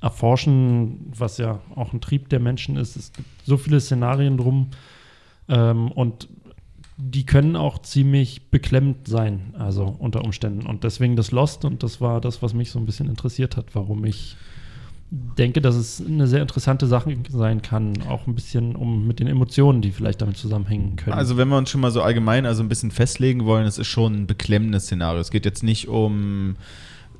[0.00, 2.96] Erforschen, was ja auch ein Trieb der Menschen ist.
[2.96, 4.68] Es gibt so viele Szenarien drum
[5.48, 6.28] ähm, und
[6.98, 10.66] die können auch ziemlich beklemmend sein, also unter Umständen.
[10.66, 13.74] Und deswegen das Lost und das war das, was mich so ein bisschen interessiert hat,
[13.74, 14.36] warum ich
[15.10, 19.28] denke, dass es eine sehr interessante Sache sein kann, auch ein bisschen um mit den
[19.28, 21.16] Emotionen, die vielleicht damit zusammenhängen können.
[21.16, 23.86] Also wenn wir uns schon mal so allgemein also ein bisschen festlegen wollen, es ist
[23.86, 25.20] schon ein beklemmendes Szenario.
[25.20, 26.56] Es geht jetzt nicht um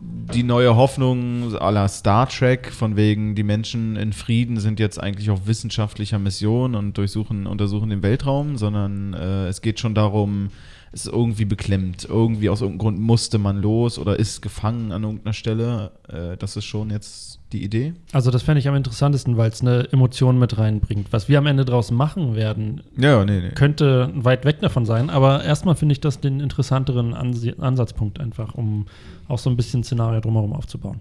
[0.00, 5.30] die neue Hoffnung la Star Trek, von wegen die Menschen in Frieden sind jetzt eigentlich
[5.30, 10.50] auf wissenschaftlicher Mission und durchsuchen, untersuchen den Weltraum, sondern äh, es geht schon darum,
[10.92, 12.06] es ist irgendwie beklemmt.
[12.08, 15.92] Irgendwie aus irgendeinem Grund musste man los oder ist gefangen an irgendeiner Stelle.
[16.08, 17.94] Äh, das ist schon jetzt die Idee.
[18.12, 21.12] Also das fände ich am interessantesten, weil es eine Emotion mit reinbringt.
[21.12, 23.50] Was wir am Ende draus machen werden, Ja, nee, nee.
[23.50, 25.10] könnte weit weg davon sein.
[25.10, 28.86] Aber erstmal finde ich das den interessanteren Ansi Ansatzpunkt einfach, um
[29.28, 31.00] auch so ein bisschen Szenario drumherum aufzubauen.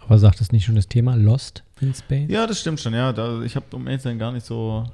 [0.00, 2.30] Aber sagt das nicht schon das Thema Lost in Space?
[2.30, 3.12] Ja, das stimmt schon, ja.
[3.12, 4.84] Da, ich habe um ehrlich zu sein gar nicht so.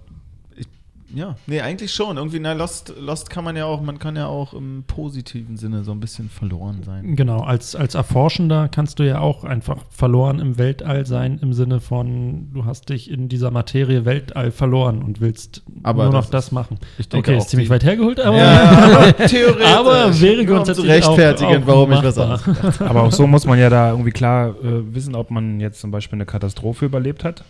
[1.15, 2.17] Ja, nee, eigentlich schon.
[2.17, 5.83] Irgendwie, na, Lost, Lost kann man ja auch, man kann ja auch im positiven Sinne
[5.85, 7.17] so ein bisschen verloren sein.
[7.17, 11.81] Genau, als, als Erforschender kannst du ja auch einfach verloren im Weltall sein, im Sinne
[11.81, 16.31] von, du hast dich in dieser Materie Weltall verloren und willst Aber nur noch das
[16.31, 16.79] das, ist- machen.
[16.99, 19.67] Ich denke Okay, auch ist ziemlich weit hergeholt, aber, Ja, theoretisch.
[19.67, 22.41] aber wäre um grundsätzlich zu rechtfertigen, auch, auch warum ich was machbar.
[22.57, 25.81] anderes Aber auch so muss man ja da irgendwie klar äh, wissen, ob man jetzt
[25.81, 27.45] zum Beispiel eine Katastrophe überlebt hat.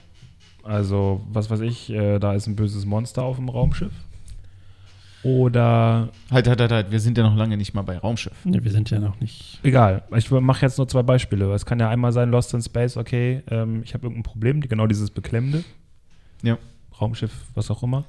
[0.70, 3.92] Also, was weiß ich, äh, da ist ein böses Monster auf dem Raumschiff.
[5.22, 6.90] Oder, Halt, halt, halt, halt.
[6.90, 8.32] Wir sind ja noch lange nicht mal bei Raumschiff.
[8.44, 9.60] Nee, wir sind ja noch nicht.
[9.62, 11.52] egal, ich mache jetzt nur zwei Beispiele.
[11.52, 14.68] Es kann ja einmal sein, Lost in Space, okay, ähm, ich habe irgendein Problem, die-
[14.68, 15.62] genau dieses Beklemmende.
[16.42, 16.56] Ja.
[17.00, 18.04] Raumschiff, was auch immer.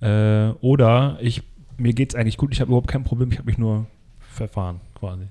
[0.00, 1.42] Äh, oder ich,
[1.76, 3.86] mir geht es eigentlich gut, ich habe überhaupt kein Problem, ich habe mich nur
[4.20, 5.24] verfahren, quasi.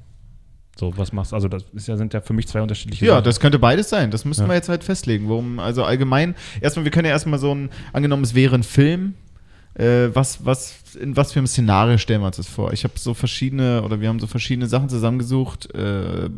[0.80, 1.36] So, was machst du?
[1.36, 3.24] Also, das ist ja, sind ja für mich zwei unterschiedliche Ja, Sachen.
[3.26, 4.12] das könnte beides sein.
[4.12, 4.50] Das müssten Ja.
[4.50, 5.28] wir jetzt halt festlegen.
[5.28, 9.16] Worum, also allgemein, erstmal, wir können ja erstmal so ein, angenommen, es wäre ein Film.
[9.74, 12.74] Äh, was, was, in was für einem Szenario stellen wir uns das vor?
[12.74, 15.74] Ich habe so verschiedene, oder wir haben so verschiedene Sachen zusammengesucht.
[15.76, 16.30] Äh,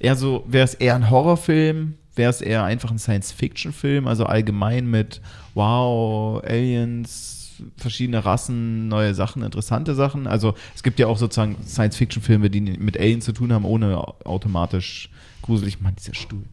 [0.00, 1.94] eher so, wäre es eher ein Horrorfilm?
[2.14, 4.06] Wäre es eher einfach ein Science-Fiction-Film?
[4.06, 5.20] Also allgemein mit,
[5.54, 7.41] wow, Aliens,
[7.76, 10.26] verschiedene Rassen, neue Sachen, interessante Sachen.
[10.26, 15.10] Also es gibt ja auch sozusagen Science-Fiction-Filme, die mit Aliens zu tun haben, ohne automatisch
[15.42, 15.80] gruselig.
[15.80, 16.42] Mann, dieser Stuhl.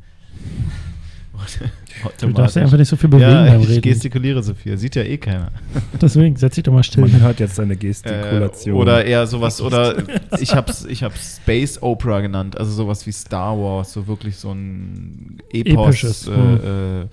[2.19, 3.81] Du darfst ja einfach nicht so viel bewegen ja, beim ich Reden.
[3.81, 4.77] gestikuliere so viel.
[4.77, 5.51] Sieht ja eh keiner.
[6.01, 7.07] Deswegen, setz dich doch mal still.
[7.07, 8.75] Man hört jetzt seine Äh, Gestikulation.
[8.75, 9.95] oder eher sowas, oder
[10.39, 14.51] ich hab's, ich hab's Space Opera genannt, also sowas wie Star Wars, so wirklich so
[14.51, 15.87] ein Epos.
[15.87, 17.03] Episches, Äh, hm.
[17.03, 17.07] äh,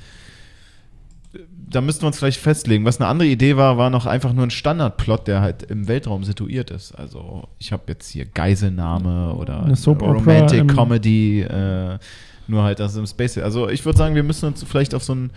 [1.68, 2.84] da müssten wir uns vielleicht festlegen.
[2.84, 6.24] Was eine andere Idee war, war noch einfach nur ein Standardplot, der halt im Weltraum
[6.24, 6.92] situiert ist.
[6.92, 11.98] Also ich habe jetzt hier Geiselnahme oder Eine Soap Romantic Comedy, äh,
[12.46, 13.38] nur halt das im Space.
[13.38, 15.30] Also ich würde sagen, wir müssen uns vielleicht auf so ein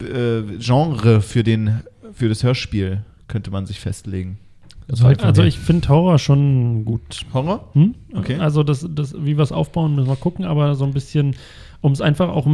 [0.00, 4.38] äh, Genre für den für das Hörspiel könnte man sich festlegen.
[4.88, 5.44] Also wir.
[5.44, 7.20] ich finde Horror schon gut.
[7.32, 7.68] Horror?
[7.74, 7.94] Hm?
[8.12, 8.36] Okay.
[8.38, 11.36] Also das, das, wie wir es aufbauen, müssen wir gucken, aber so ein bisschen,
[11.82, 12.46] um es einfach auch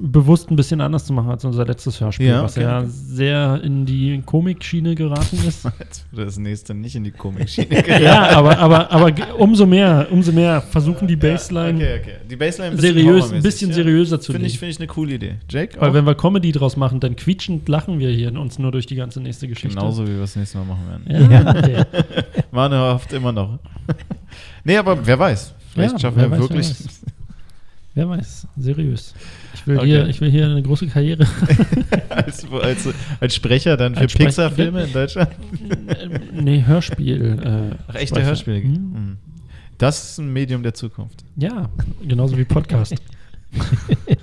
[0.00, 2.88] bewusst ein bisschen anders zu machen als unser letztes Hörspiel, Ja, was okay, ja okay.
[2.90, 5.64] sehr in die Komikschiene geraten ist.
[5.80, 8.02] Jetzt würde das nächste nicht in die Komik-Schiene gehen.
[8.02, 12.14] ja, aber, aber, aber umso mehr, umso mehr versuchen die Baseline Okay, okay.
[12.30, 13.74] Die Baseline ein bisschen seriös, ein bisschen ja.
[13.76, 14.50] seriöser zu ich, legen.
[14.50, 15.34] finde ich eine coole Idee.
[15.48, 15.80] Jake?
[15.80, 15.94] Weil auch?
[15.94, 19.20] wenn wir Comedy draus machen, dann quietschend lachen wir hier uns nur durch die ganze
[19.20, 19.76] nächste Geschichte.
[19.76, 21.32] Genauso wie wir es nächstes Mal machen werden.
[21.32, 21.84] Ja, okay.
[22.52, 23.58] Manu hofft immer noch.
[24.62, 25.54] nee, aber wer weiß.
[25.72, 26.74] Vielleicht Ja, schaffen wir weiß, wirklich.
[27.94, 29.14] Wer weiß, seriös.
[29.54, 29.86] Ich will, Okay.
[29.86, 31.26] hier, ich will hier eine große Karriere.
[32.08, 35.30] als, als, als Sprecher dann für Pixar-Filme in Deutschland.
[36.32, 37.38] nee, Hörspiel.
[37.42, 38.26] Äh, Ach, echte Sprecher.
[38.26, 38.62] Hörspiele.
[38.62, 38.72] Hm?
[38.72, 39.16] Mhm.
[39.78, 41.24] Das ist ein Medium der Zukunft.
[41.36, 41.68] Ja,
[42.06, 42.94] genauso wie Podcast.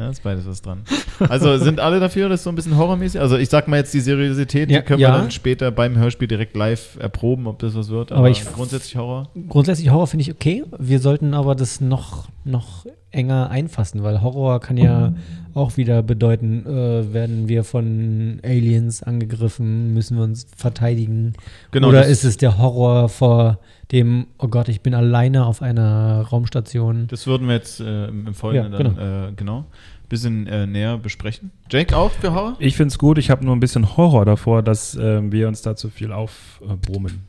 [0.00, 0.80] Ja, ist beides was dran.
[1.28, 3.20] Also sind alle dafür, das ist so ein bisschen horrormäßig?
[3.20, 5.12] Also ich sag mal jetzt die Seriosität, Ja, die können ja.
[5.12, 8.10] wir dann später beim Hörspiel direkt live erproben, ob das was wird.
[8.12, 9.28] Aber ich- grundsätzlich Horror.
[9.48, 10.64] Grundsätzlich Horror finde ich okay.
[10.78, 15.12] Wir sollten aber das noch, noch enger einfassen, weil Horror kann ja
[15.52, 21.34] auch wieder bedeuten, äh, werden wir von Aliens angegriffen, müssen wir uns verteidigen.
[21.72, 23.58] Genau, Oder das- ist es der Horror vor
[23.92, 27.06] dem, oh Gott, ich bin alleine auf einer Raumstation.
[27.08, 29.66] Das würden wir jetzt äh, im Folgenden Ja, dann äh, genau
[30.10, 31.52] bisschen äh, näher besprechen.
[31.70, 32.56] Jake auch für Horror?
[32.58, 35.62] ich finde es gut, ich habe nur ein bisschen Horror davor, dass ähm, wir uns
[35.62, 37.22] da zu viel aufbrummen.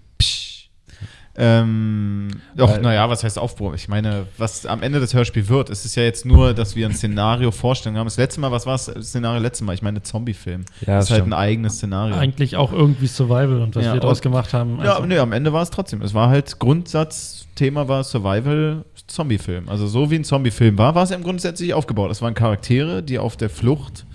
[1.37, 3.73] Ähm, doch, naja, was heißt Aufbruch?
[3.73, 6.85] Ich meine, was am Ende des Hörspiels wird, es ist ja jetzt nur, dass wir
[6.87, 8.05] ein Szenario vorstellen haben.
[8.07, 9.73] Das letzte Mal, was war das Szenario letzte Mal?
[9.73, 10.65] Ich meine, Zombie-Film.
[10.81, 11.33] Ja, das ist halt stimmt.
[11.33, 12.15] ein eigenes Szenario.
[12.15, 14.79] Eigentlich auch irgendwie Survival und was Ja, wir daraus gemacht haben.
[14.83, 16.01] ja, also- nee, am Ende war es trotzdem.
[16.01, 19.69] Es war halt Grundsatzthema war Survival Zombie-Film.
[19.69, 22.11] Also so wie ein Zombie-Film war, war es im grundsätzlich aufgebaut.
[22.11, 24.05] Es waren Charaktere, die auf der Flucht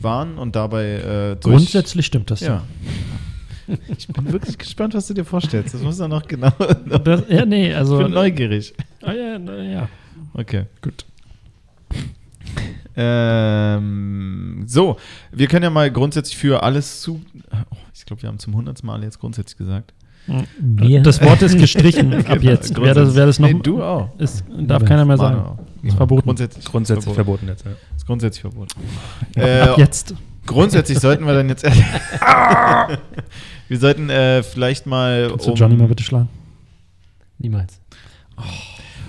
[0.00, 2.40] waren und dabei äh, durch Grundsätzlich stimmt das.
[2.40, 2.62] Ja.
[3.98, 5.74] Ich bin wirklich gespannt, was du dir vorstellst.
[5.74, 6.52] Das muss er noch genau.
[7.04, 7.98] Das, ja, nee, also.
[7.98, 8.74] ich bin neugierig.
[9.02, 9.88] Ah, ja, na, ja.
[10.34, 11.04] Okay, gut.
[12.98, 14.96] Ähm, so,
[15.30, 17.20] wir können ja mal grundsätzlich für alles zu.
[17.52, 19.92] Oh, ich glaube, wir haben zum hundertsten Mal jetzt grundsätzlich gesagt.
[20.58, 21.02] Wir?
[21.02, 22.74] Das Wort ist gestrichen ab jetzt.
[22.80, 23.48] Wer das, wer das noch.
[23.48, 24.08] Nee, du auch.
[24.18, 25.58] Ist, darf keiner mehr sagen.
[25.82, 26.22] Ist verboten.
[26.24, 27.46] Grundsätzlich, Grundsätzlich verboten.
[27.46, 27.64] verboten jetzt.
[27.66, 27.96] Ja.
[27.96, 28.70] Ist grundsätzlich verboten.
[29.36, 30.14] Ab Äh, jetzt.
[30.46, 31.64] Grundsätzlich sollten wir dann jetzt.
[31.68, 32.98] wir
[33.78, 35.28] sollten äh, vielleicht mal.
[35.30, 36.28] Kannst du Johnny mal bitte schlagen?
[37.38, 37.80] Niemals.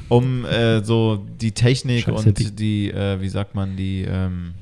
[0.10, 4.54] um äh, so die Technik Scheiß und die, äh, wie sagt man, die ähm,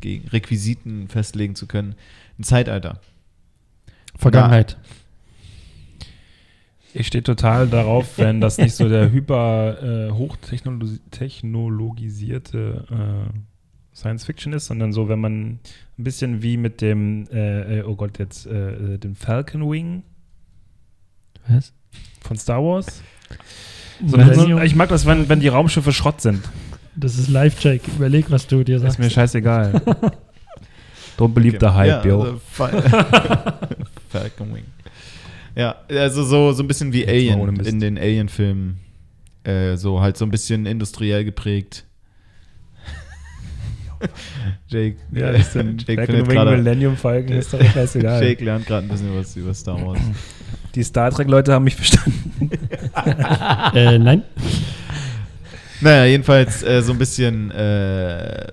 [0.00, 1.94] gegen Requisiten festlegen zu können.
[2.38, 3.00] Ein Zeitalter.
[4.16, 4.76] Vergangenheit.
[6.92, 13.30] Ich stehe total darauf, wenn das nicht so der hyper äh, hochtechnologisierte äh,
[13.96, 15.58] Science Fiction ist, sondern so, wenn man
[15.98, 20.02] ein bisschen wie mit dem, äh, äh, oh Gott, jetzt äh, äh, dem Falcon Wing
[21.48, 21.72] Was?
[22.20, 23.02] von Star Wars.
[24.04, 26.42] So, so, ich mag das, wenn, wenn die Raumschiffe Schrott sind.
[26.96, 27.90] Das ist live, Jake.
[27.90, 28.98] Überleg, was du dir Ist sagst.
[28.98, 29.80] mir scheißegal.
[31.16, 32.22] Drum beliebter Hype, ja, yo.
[32.22, 32.68] Also, Fa-
[34.08, 34.64] Falcon Wing.
[35.54, 38.78] Ja, also so, so ein bisschen wie Jetzt Alien in den Alien-Filmen.
[39.44, 41.84] Äh, so halt so ein bisschen industriell geprägt.
[44.68, 48.22] Jake, ja, ist ein Jake, Falcon findet gerade- Millennium Falcon, ist doch scheißegal.
[48.22, 50.00] Jake lernt gerade ein bisschen was über Star Wars.
[50.74, 52.50] Die Star Trek-Leute haben mich verstanden.
[53.74, 54.22] äh, nein.
[55.80, 58.46] Naja, jedenfalls äh, so ein bisschen äh,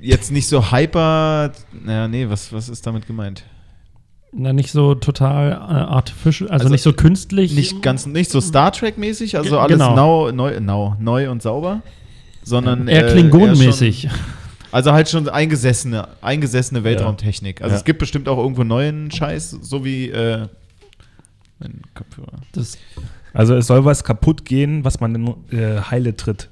[0.00, 1.52] jetzt nicht so hyper.
[1.84, 3.44] Naja, nee, was, was ist damit gemeint?
[4.34, 7.54] Na, nicht so total äh, artificial, also, Also nicht so künstlich.
[7.54, 9.94] Nicht ganz, nicht so Star Trek-mäßig, also alles genau.
[9.94, 11.82] nau, neu, nau, neu und sauber,
[12.42, 13.30] sondern eher äh, schon-
[14.72, 17.60] Also halt schon eingesessene, eingesessene Weltraumtechnik.
[17.62, 17.78] Also Ja.
[17.78, 20.48] es gibt bestimmt auch irgendwo neuen Scheiß, so wie äh,
[21.60, 22.38] mein Kopfhörer.
[22.52, 22.78] Das,
[23.34, 25.26] Also es soll was kaputt gehen, was man in
[25.58, 26.48] äh, Heile tritt.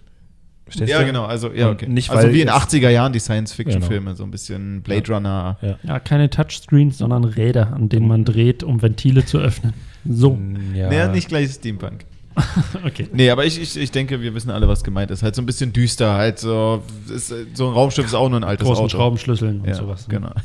[0.65, 1.07] Verstehst Ja, du?
[1.07, 1.89] genau, also ja, okay.
[1.89, 5.59] nicht, also wie in es- 80er Jahren die Science-Fiction-Filme, so ein bisschen Blade Runner.
[5.83, 9.73] ja, keine Touchscreens, sondern Räder, an denen man dreht, um Ventile zu öffnen.
[10.09, 10.39] So.
[10.75, 10.89] Ja.
[10.89, 12.05] Naja, nicht gleich Steampunk.
[12.85, 13.09] Okay.
[13.13, 15.23] Nee, aber ich, ich, ich denke, wir wissen alle, was gemeint ist.
[15.23, 16.83] Halt so ein bisschen düster, halt so.
[17.13, 18.97] Ist, so ein Raumschiff ist auch nur ein altes Großen Auto.
[18.97, 20.07] Schraubenschlüsseln und Ja, sowas.
[20.09, 20.15] ne?
[20.15, 20.33] genau.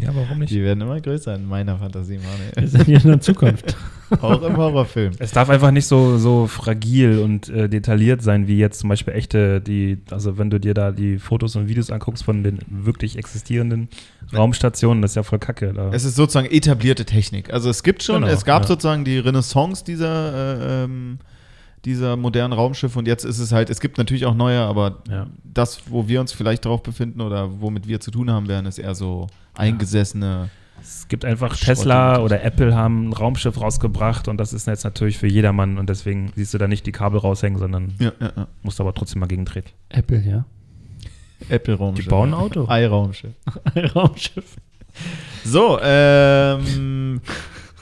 [0.00, 0.50] Ja, warum nicht?
[0.50, 2.68] Die werden immer größer in meiner Fantasie, Wir Manuel.
[2.68, 3.76] sind hier in der Zukunft.
[4.20, 5.12] Auch im Horrorfilm.
[5.18, 9.14] Es darf einfach nicht so, so fragil und äh, detailliert sein, wie jetzt zum Beispiel
[9.14, 13.16] echte, die, also wenn du dir da die Fotos und Videos anguckst von den wirklich
[13.16, 13.88] existierenden
[14.32, 15.72] Raumstationen, das ist ja voll kacke.
[15.72, 15.90] Da.
[15.92, 17.52] Es ist sozusagen etablierte Technik.
[17.52, 18.68] Also es gibt schon, Genau, es gab ja.
[18.68, 21.18] sozusagen die Renaissance dieser, äh, ähm,
[21.84, 25.26] dieser modernen Raumschiffe und jetzt ist es halt, es gibt natürlich auch neue, aber Ja.
[25.44, 28.78] das, wo wir uns vielleicht drauf befinden oder womit wir zu tun haben werden, ist
[28.78, 30.48] eher so eingesessene.
[30.84, 34.84] Es gibt einfach Schrott Tesla oder Apple haben ein Raumschiff rausgebracht und das ist jetzt
[34.84, 38.32] natürlich für jedermann und deswegen siehst du da nicht die Kabel raushängen, sondern Ja, ja,
[38.36, 38.48] ja.
[38.62, 39.70] musst aber trotzdem mal gegentreten.
[39.88, 40.44] Apple, ja.
[41.48, 42.04] Apple-Raumschiff.
[42.04, 42.68] Die bauen ein Auto.
[42.68, 43.34] Ei-Raumschiff.
[43.94, 44.56] Raumschiff.
[45.44, 47.20] So, ähm,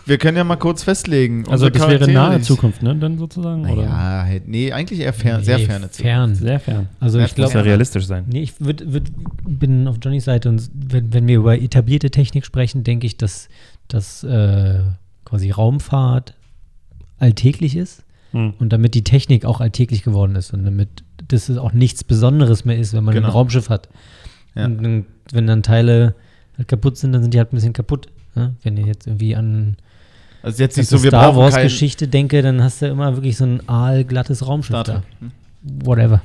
[0.06, 1.44] wir können ja mal kurz festlegen.
[1.48, 2.94] Also das wäre nahe Zukunft, ne?
[2.96, 3.68] Dann sozusagen?
[3.68, 3.82] Oder?
[3.84, 6.00] Ja, halt, nee, eigentlich eher fern, sehr Nee, ferne Zukunft.
[6.00, 6.34] Fern.
[6.34, 6.88] Sehr fern.
[7.00, 8.24] Also Sehr ich Muss glaube, ja realistisch sein.
[8.28, 9.10] Nee, ich würd, würd,
[9.46, 13.48] bin auf Johnnys Seite und wenn, wenn wir über etablierte Technik sprechen, denke ich, dass,
[13.88, 14.80] dass äh,
[15.24, 16.34] quasi Raumfahrt
[17.18, 18.54] alltäglich ist Hm.
[18.58, 22.78] und damit die Technik auch alltäglich geworden ist und damit das auch nichts Besonderes mehr
[22.78, 23.28] ist, wenn man Genau.
[23.28, 23.90] ein Raumschiff hat.
[24.54, 24.64] Ja.
[24.64, 26.14] Und wenn dann Teile
[26.56, 28.06] halt kaputt sind, dann sind die halt ein bisschen kaputt.
[28.34, 28.54] Ne?
[28.62, 29.76] Wenn ich jetzt irgendwie an
[30.42, 33.36] Also jetzt nicht so, wir Star Wars kein Geschichte denke, dann hast du immer wirklich
[33.36, 35.02] so ein aalglattes Raumschiff da.
[35.62, 36.22] Whatever.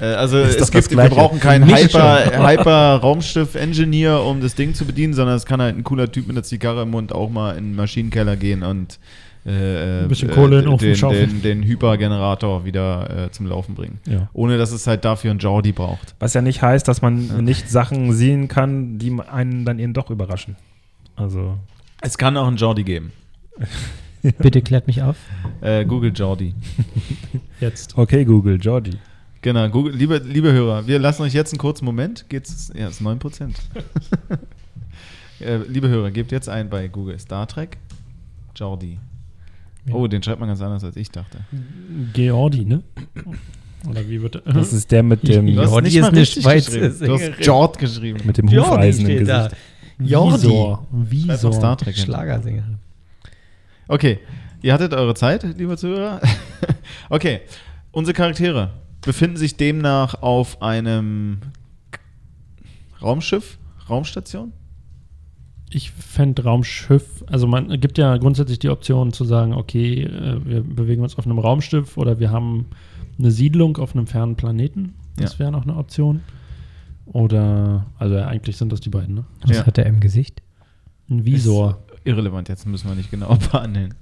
[0.00, 3.02] Äh, Also es gibt, wir brauchen keinen Mich Hyper,
[4.26, 6.82] um das Ding zu bedienen, sondern es kann halt ein cooler Typ mit einer Zigarre
[6.82, 8.98] im Mund auch mal in den Maschinenkeller gehen und
[9.44, 13.98] äh, Ein bisschen äh, Kohle in den den, den, Hypergenerator wieder äh, zum Laufen bringen.
[14.06, 14.28] Ja.
[14.32, 16.14] Ohne dass es halt dafür einen Jordi braucht.
[16.20, 20.10] Was ja nicht heißt, dass man nicht Sachen sehen kann, die einen dann eben doch
[20.10, 20.56] überraschen.
[21.16, 21.58] Also,
[22.02, 23.12] Es kann auch einen Jordi geben.
[24.38, 25.16] Bitte klärt mich auf.
[25.60, 26.54] Äh, Google Jordi.
[27.60, 27.96] Jetzt.
[27.96, 28.98] okay, Google, Jordi.
[29.40, 32.28] Genau, Google, liebe, liebe Hörer, wir lassen euch jetzt einen kurzen Moment.
[32.28, 33.50] Geht's, ja, ist 9%.
[35.40, 37.78] äh, liebe Hörer, gebt jetzt ein bei Google Star Trek
[38.54, 38.98] Jordi.
[39.86, 39.94] Ja.
[39.94, 41.38] Oh, den schreibt man ganz anders, als ich dachte.
[42.12, 42.84] Geordi, ne?
[43.88, 44.42] Oder wie wird?
[44.44, 46.88] Das ist der mit dem, Ja, Du hast Jordi nicht ist eine Schweizer.
[46.90, 47.44] Du hast.
[47.44, 48.20] Jord geschrieben.
[48.24, 49.50] mit dem Hufeisen im steht da.
[50.06, 50.42] Jordi.
[50.44, 50.86] Visor.
[50.90, 51.52] Visor.
[51.52, 52.04] Star Trek hin.
[52.04, 52.78] Schlagersängerin.
[53.88, 54.18] Okay,
[54.62, 56.20] ihr hattet eure Zeit, liebe Zuhörer.
[57.10, 57.40] okay,
[57.90, 61.38] unsere Charaktere befinden sich demnach auf einem
[63.00, 64.52] Raumschiff, Raumstation.
[65.70, 70.62] Ich fände Raumschiff, also man gibt ja grundsätzlich die Option zu sagen, okay, äh, wir
[70.62, 72.66] bewegen uns auf einem Raumschiff oder wir haben
[73.18, 74.94] eine Siedlung auf einem fernen Planeten.
[75.16, 75.38] Das Ja.
[75.40, 76.20] wäre noch eine Option.
[77.06, 79.24] Oder, also eigentlich sind das die beiden, ne?
[79.46, 79.66] Was Ja.
[79.66, 80.42] hat er im Gesicht?
[81.10, 83.94] Ein Visor, Irrelevant, jetzt müssen wir nicht genau behandeln.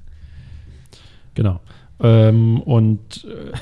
[1.34, 1.60] genau.
[2.02, 3.52] Ähm, und äh,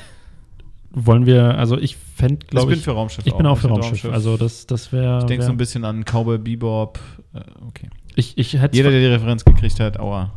[0.91, 3.25] wollen wir, also ich fände, Ich glaube bin ich, für Raumschiff.
[3.25, 4.11] ich bin auch für find Raumschiff.
[4.11, 6.99] Also das, das wäre, ich denke so wär, ein bisschen an Cowboy Bebop.
[7.33, 7.89] Äh, okay.
[8.15, 10.31] ich, ich hätte Jeder, der die Referenz gekriegt hat, aua,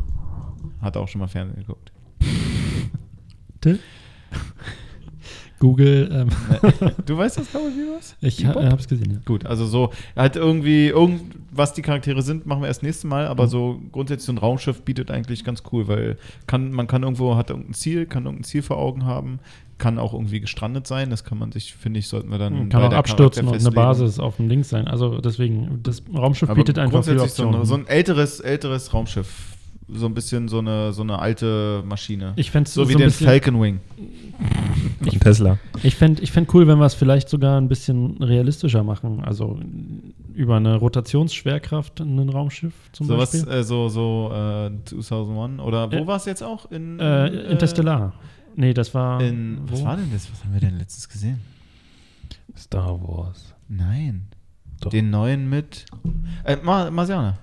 [0.81, 1.93] hat auch schon mal Fernsehen geguckt.
[5.63, 6.29] Google, ähm,
[7.07, 8.17] Du weißt, was Cowboy Bebop ist?
[8.21, 9.19] ich ha, habe es gesehen, ja.
[9.25, 11.23] Gut, also so halt irgendwie, irgend,
[11.53, 13.31] was die Charaktere sind, machen wir erst nächstes Mal, Mhm.
[13.31, 17.37] aber so grundsätzlich so ein Raumschiff bietet eigentlich ganz cool, weil kann, man kann irgendwo,
[17.37, 19.39] hat irgendein Ziel, kann irgendein Ziel vor Augen haben,
[19.79, 22.69] kann auch irgendwie gestrandet sein, das kann man sich, finde ich, sollten wir dann Man
[22.69, 24.89] kann auch abstürzen und eine Basis auf dem Ding sein.
[24.89, 27.61] Also deswegen, das Raumschiff aber bietet einfach viele so Optionen.
[27.61, 29.57] ein, so ein älteres, älteres Raumschiff,
[29.89, 32.33] so ein bisschen so eine, so eine alte Maschine.
[32.37, 33.81] ich fände so wie ein den Falcon Wing.
[35.03, 35.59] Von Tesla.
[35.83, 39.23] Ich fände ich fänd cool, wenn wir es vielleicht sogar ein bisschen realistischer machen.
[39.25, 39.59] Also
[40.35, 43.53] über eine Rotationsschwerkraft in ein Raumschiff zum So was, Beispiel.
[43.53, 46.71] äh, so, so äh, 2001 oder wo Äh, war es jetzt auch?
[46.71, 48.13] In, äh, Interstellar.
[48.55, 49.21] Nee, das war.
[49.21, 49.85] In, was wo?
[49.87, 50.31] war denn das?
[50.31, 51.41] Was haben wir denn letztens gesehen?
[52.57, 53.55] Star Wars.
[53.69, 54.27] Nein.
[54.81, 54.91] Doch.
[54.91, 55.87] Den neuen mit.
[56.45, 57.39] Äh, Mar Marsianer.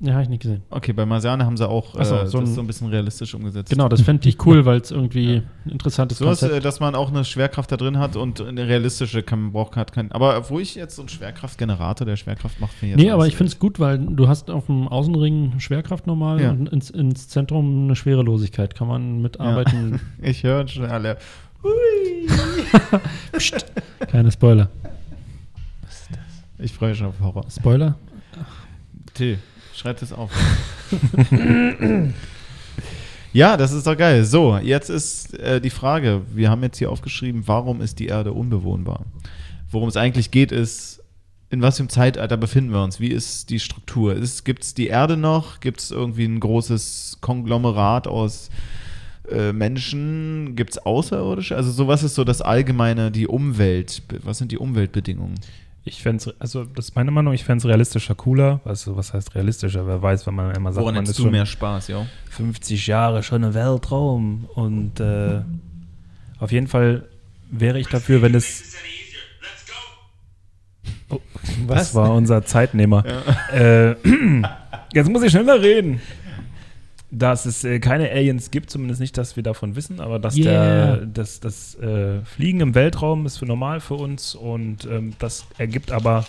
[0.00, 0.62] Ja, habe ich nicht gesehen.
[0.70, 3.32] Okay, bei Marsianer haben sie auch so, äh, so das ein- so ein bisschen realistisch
[3.34, 3.70] umgesetzt.
[3.70, 6.80] Genau, das fände ich cool, weil es irgendwie ein interessantes So, dass, Konzept äh, dass
[6.80, 10.12] man auch eine Schwerkraft da drin hat und eine realistische kann man braucht hat kein.
[10.12, 13.32] Aber wo ich jetzt so einen Schwerkraftgenerator, der Schwerkraft macht, finde Nee, jetzt aber alles,
[13.32, 16.50] ich finde es gut, weil du hast auf dem Außenring Schwerkraft normal Ja.
[16.50, 18.74] und ins, ins Zentrum eine Schwerelosigkeit.
[18.74, 20.00] Kann man mitarbeiten.
[20.20, 21.16] äh, Ich höre schon alle.
[24.08, 24.68] Keine Spoiler.
[26.58, 27.44] Ich freue mich schon auf Horror.
[27.50, 27.96] Spoiler?
[29.14, 29.38] Till,
[29.74, 30.30] schreib das auf.
[33.32, 34.24] ja, das ist doch geil.
[34.24, 38.32] So, jetzt ist äh, die Frage, wir haben jetzt hier aufgeschrieben, warum ist die Erde
[38.32, 39.04] unbewohnbar?
[39.70, 41.02] Worum es eigentlich geht, ist,
[41.50, 43.00] in was für einem Zeitalter befinden wir uns?
[43.00, 44.16] Wie ist die Struktur?
[44.44, 45.60] Gibt es die Erde noch?
[45.60, 48.50] Gibt es irgendwie ein großes Konglomerat aus
[49.30, 50.56] äh, Menschen?
[50.56, 51.56] Gibt es Außerirdische?
[51.56, 54.02] Also so, was ist so das Allgemeine, die Umwelt?
[54.22, 55.36] Was sind die Umweltbedingungen?
[55.86, 58.60] Ich fände es, also das ist meine Meinung, ich fände es realistischer cooler.
[58.64, 59.86] Also, was heißt realistischer?
[59.86, 62.06] Wer weiß, wenn man immer sagt, Woran man ist schon mehr Spaß, ja?
[62.30, 64.48] 50 Jahre schon ein Weltraum.
[64.54, 65.42] Und äh,
[66.38, 67.06] auf jeden Fall
[67.50, 68.74] wäre ich dafür, wenn es.
[71.10, 71.20] Oh,
[71.66, 73.04] was war unser Zeitnehmer?
[73.52, 73.90] Äh,
[74.94, 76.00] jetzt muss ich schneller reden.
[77.16, 80.96] Dass es äh, keine Aliens gibt, zumindest nicht, dass wir davon wissen, aber dass Yeah.
[80.96, 85.46] der, das, das äh, Fliegen im Weltraum ist für normal für uns und ähm, das
[85.56, 86.26] ergibt aber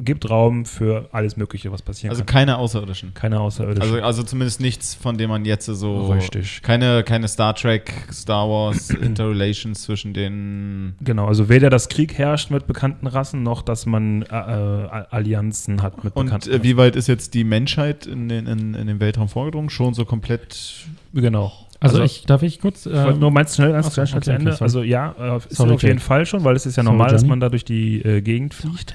[0.00, 2.34] gibt Raum für alles Mögliche, was passieren Also kann.
[2.34, 3.14] keine Außerirdischen.
[3.14, 3.82] Keine Außerirdischen.
[3.82, 6.06] Also, also zumindest nichts, von dem man jetzt so.
[6.06, 6.62] Richtig.
[6.62, 10.94] Keine, keine Star Trek, Star Wars Interrelations zwischen den.
[11.00, 15.82] Genau, also weder das Krieg herrscht mit bekannten Rassen, noch dass man äh, äh, Allianzen
[15.82, 18.86] hat mit Und bekannten äh, wie weit ist jetzt die Menschheit in den, in, in
[18.86, 19.70] den Weltraum vorgedrungen?
[19.70, 20.86] Schon so komplett.
[21.12, 21.52] Genau.
[21.80, 22.86] Also, ich, darf ich kurz?
[22.86, 24.52] Ich ähm, nur meinst schnell, ganz schnell, schnell okay, zu Ende.
[24.52, 25.98] okay, also ja, äh, ist Sorry, auf jeden.
[25.98, 27.30] Fall schon, weil es ist ja Sorry, normal, dass Johnny.
[27.30, 28.94] man da durch die äh, Gegend fliegt.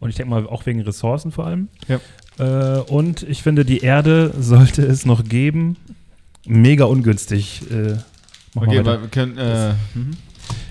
[0.00, 1.68] Und ich denke mal auch wegen Ressourcen vor allem.
[1.88, 2.00] Ja.
[2.38, 5.76] Äh, und ich finde, die Erde sollte es noch geben.
[6.46, 7.62] Mega ungünstig.
[7.70, 7.96] Äh,
[8.58, 9.36] Okay, weil wir können.
[9.36, 10.12] Äh, mhm.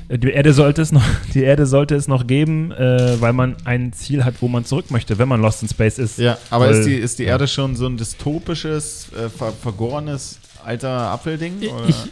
[0.09, 1.03] Äh, Die Erde sollte es noch,
[1.35, 4.89] die Erde sollte es noch geben, äh, weil man ein Ziel hat, wo man zurück
[4.89, 6.17] möchte, wenn man Lost in Space ist.
[6.17, 7.29] Ja, aber Weil- ist die, ist die ja.
[7.33, 11.53] Erde schon so ein dystopisches, äh, ver vergorenes alter Apfelding?
[11.61, 11.89] Ich- Oder?
[11.89, 12.11] ich-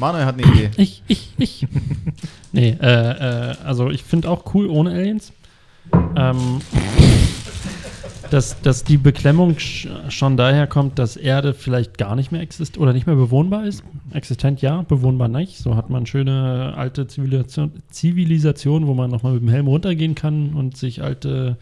[0.00, 0.70] Manuel hat eine Idee.
[0.78, 1.66] Ich, ich, ich.
[2.52, 5.30] nee, äh, äh, also ich finde auch cool ohne Aliens.
[6.16, 6.60] Ähm,
[8.30, 12.80] dass, dass die Beklemmung sch schon daher kommt, dass Erde vielleicht gar nicht mehr existiert
[12.80, 13.84] oder nicht mehr bewohnbar ist.
[14.12, 15.58] Existent ja, bewohnbar nicht.
[15.58, 20.54] So hat man schöne alte Zivilisation, Zivilisation wo man nochmal mit dem Helm runtergehen kann
[20.54, 21.56] und sich alte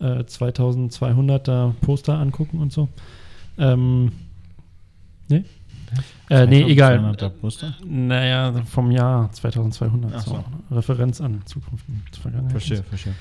[0.00, 2.88] äh, 2200er Poster angucken und so.
[3.58, 4.12] Ähm,
[5.28, 5.44] nee?
[6.28, 6.98] Äh, nee, egal.
[6.98, 7.74] 2200er Poster?
[7.86, 10.12] Naja, vom Jahr 2200.
[10.14, 10.44] Ach so.
[10.70, 10.74] so.
[10.74, 12.52] Referenz an Zukunft und Vergangenheit.
[12.52, 13.14] Verstehe, verstehe.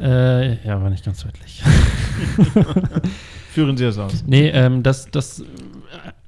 [0.00, 1.62] Äh, ja, war nicht ganz deutlich.
[3.50, 4.24] Führen Sie das aus.
[4.26, 5.44] nee, ähm, das, das,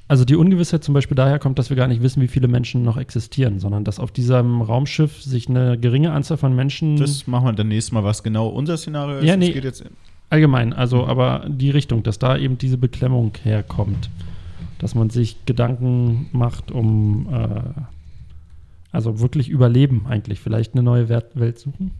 [0.06, 2.82] also die Ungewissheit zum Beispiel daher kommt, dass wir gar nicht wissen, wie viele Menschen
[2.82, 7.46] noch existieren, sondern dass auf diesem Raumschiff sich eine geringe Anzahl von Menschen Das machen
[7.46, 9.24] wir dann nächstes Mal, was genau unser Szenario ist.
[9.24, 9.62] Ja, Es nee.
[10.28, 14.10] allgemein, also aber die Richtung, dass da eben diese Beklemmung herkommt,
[14.78, 17.80] dass man sich Gedanken macht, um äh,
[18.92, 21.92] also wirklich überleben eigentlich, vielleicht eine neue Welt suchen.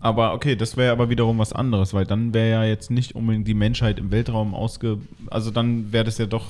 [0.00, 3.48] Aber okay, das wäre aber wiederum was anderes, weil dann wäre ja jetzt nicht unbedingt
[3.48, 4.98] die Menschheit im Weltraum ausge.
[5.28, 6.46] Also dann wäre das ja doch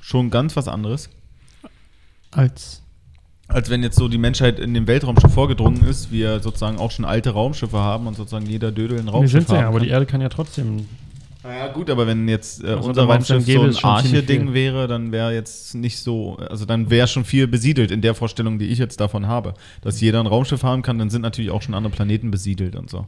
[0.00, 1.08] schon ganz was anderes.
[2.32, 2.82] Als
[3.48, 6.90] Als wenn jetzt so die Menschheit in den Weltraum schon vorgedrungen ist, wir sozusagen auch
[6.90, 9.88] schon alte Raumschiffe haben und sozusagen jeder Dödel ein wir Raumschiff sind ja, aber die
[9.88, 10.86] Erde kann ja trotzdem.
[11.42, 15.32] Ja gut, aber wenn jetzt äh, Also unser Raumschiff so ein Arche-Ding wäre, dann wäre
[15.32, 19.00] jetzt nicht so, also dann wäre schon viel besiedelt in der Vorstellung, die ich jetzt
[19.00, 19.54] davon habe.
[19.80, 22.90] Dass jeder ein Raumschiff haben kann, dann sind natürlich auch schon andere Planeten besiedelt und
[22.90, 23.06] so.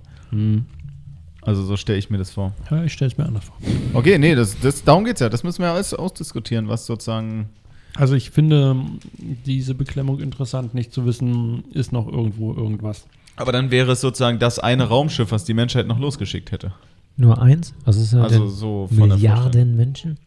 [1.43, 2.53] Also so stelle ich mir das vor.
[2.71, 3.57] Ja, ich stelle es mir anders vor.
[3.93, 5.29] Okay, nee, das, das, darum geht's ja.
[5.29, 7.51] Das müssen wir alles ausdiskutieren, was sozusagen.
[7.97, 8.77] Also ich finde
[9.19, 13.07] diese Beklemmung interessant, nicht zu wissen, ist noch irgendwo irgendwas.
[13.37, 16.73] Aber dann wäre es sozusagen das eine Raumschiff, was die Menschheit noch losgeschickt hätte.
[17.17, 17.75] Nur eins?
[17.85, 18.49] Was ist ja Also denn?
[18.51, 19.19] so von der Vorstellung.
[19.19, 20.19] Milliarden Menschen?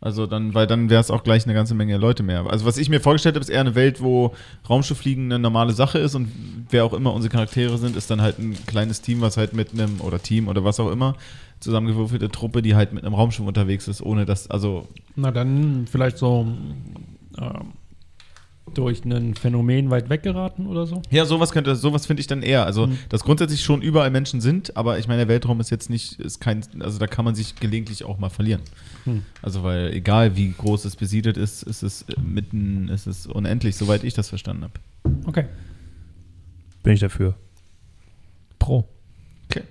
[0.00, 2.44] Also dann, weil dann wäre es auch gleich eine ganze Menge Leute mehr.
[2.50, 4.34] Also was ich mir vorgestellt habe, ist eher eine Welt, wo
[4.68, 6.28] Raumschifffliegen eine normale Sache ist und
[6.70, 9.72] wer auch immer unsere Charaktere sind, ist dann halt ein kleines Team, was halt mit
[9.72, 11.14] einem, oder Team oder was auch immer,
[11.60, 16.18] zusammengewürfelte Truppe, die halt mit einem Raumschiff unterwegs ist, ohne dass, also Na dann vielleicht
[16.18, 16.48] so
[17.38, 17.72] ähm,
[18.74, 21.02] durch ein Phänomen weit weggeraten oder so.
[21.10, 22.64] Ja, sowas könnte, sowas finde ich dann eher.
[22.66, 22.98] Also, Mhm.
[23.08, 26.40] dass grundsätzlich schon überall Menschen sind, aber ich meine, der Weltraum ist jetzt nicht, ist
[26.40, 28.62] kein, also da kann man sich gelegentlich auch mal verlieren.
[29.04, 29.22] Hm.
[29.42, 33.76] Also, weil egal wie groß es besiedelt ist, ist es äh, mitten, ist es unendlich,
[33.76, 34.74] soweit ich das verstanden habe.
[35.26, 35.46] Okay.
[36.82, 37.34] Bin ich dafür.
[38.58, 38.88] Pro.
[39.50, 39.62] Okay.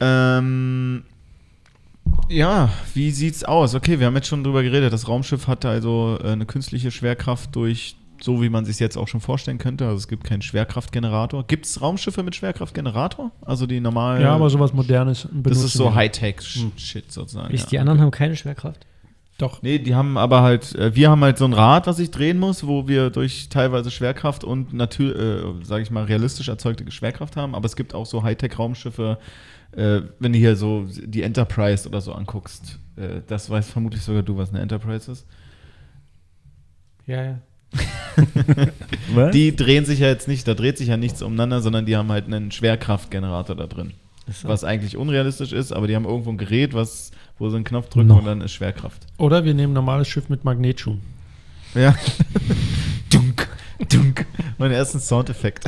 [0.00, 1.04] Ähm,
[2.28, 3.74] Ja, wie sieht's aus?
[3.74, 4.92] Okay, wir haben jetzt schon drüber geredet.
[4.92, 9.08] Das Raumschiff hatte also äh, eine künstliche Schwerkraft durch, so wie man sich jetzt auch
[9.08, 9.84] schon vorstellen könnte.
[9.84, 11.46] Also es gibt keinen Schwerkraftgenerator.
[11.46, 13.32] Gibt es Raumschiffe mit Schwerkraftgenerator?
[13.42, 14.22] Also die normal.
[14.22, 15.28] Ja, aber sowas Modernes.
[15.30, 15.94] das ist so.
[15.94, 17.52] Hightech-Shit sozusagen.
[17.52, 17.68] Ist, ja.
[17.70, 18.86] Die anderen haben keine Schwerkraft.
[19.38, 19.60] Doch.
[19.62, 22.38] Nee, die haben aber halt, äh, wir haben halt so ein Rad, was sich drehen
[22.38, 27.36] muss, wo wir durch teilweise Schwerkraft und natürlich, äh, sage ich mal, realistisch erzeugte Schwerkraft
[27.36, 27.54] haben.
[27.54, 29.18] Aber es gibt auch so Hightech-Raumschiffe,
[29.76, 32.78] äh, wenn du hier so die Enterprise oder so anguckst.
[32.96, 35.26] Äh, das weißt vermutlich sogar du, was eine Enterprise ist.
[37.06, 37.38] Ja, ja.
[39.14, 39.30] Was?
[39.32, 42.10] Die drehen sich ja jetzt nicht, da dreht sich ja nichts umeinander, sondern die haben
[42.10, 43.92] halt einen Schwerkraftgenerator da drin.
[44.44, 47.88] Was eigentlich unrealistisch ist, aber die haben irgendwo ein Gerät, was, wo sie einen Knopf
[47.88, 48.18] drücken Noch.
[48.18, 49.06] und dann ist Schwerkraft.
[49.18, 51.00] Oder wir nehmen ein normales Schiff mit Magnetschuhen.
[51.74, 51.94] Ja.
[53.10, 53.48] dunk,
[53.88, 54.26] dunk.
[54.58, 55.64] Mein ersten Soundeffekt.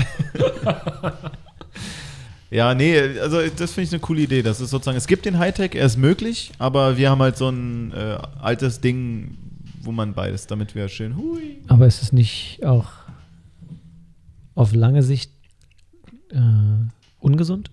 [2.54, 4.42] Ja, nee, also das finde ich eine coole Idee.
[4.42, 7.48] Das ist sozusagen, es gibt den Hightech, er ist möglich, aber wir haben halt so
[7.48, 9.36] ein äh, altes Ding,
[9.82, 11.58] wo man beides, damit wir schön, hui.
[11.66, 12.86] Aber ist es nicht auch
[14.54, 15.32] auf lange Sicht
[16.30, 16.38] äh,
[17.18, 17.72] ungesund?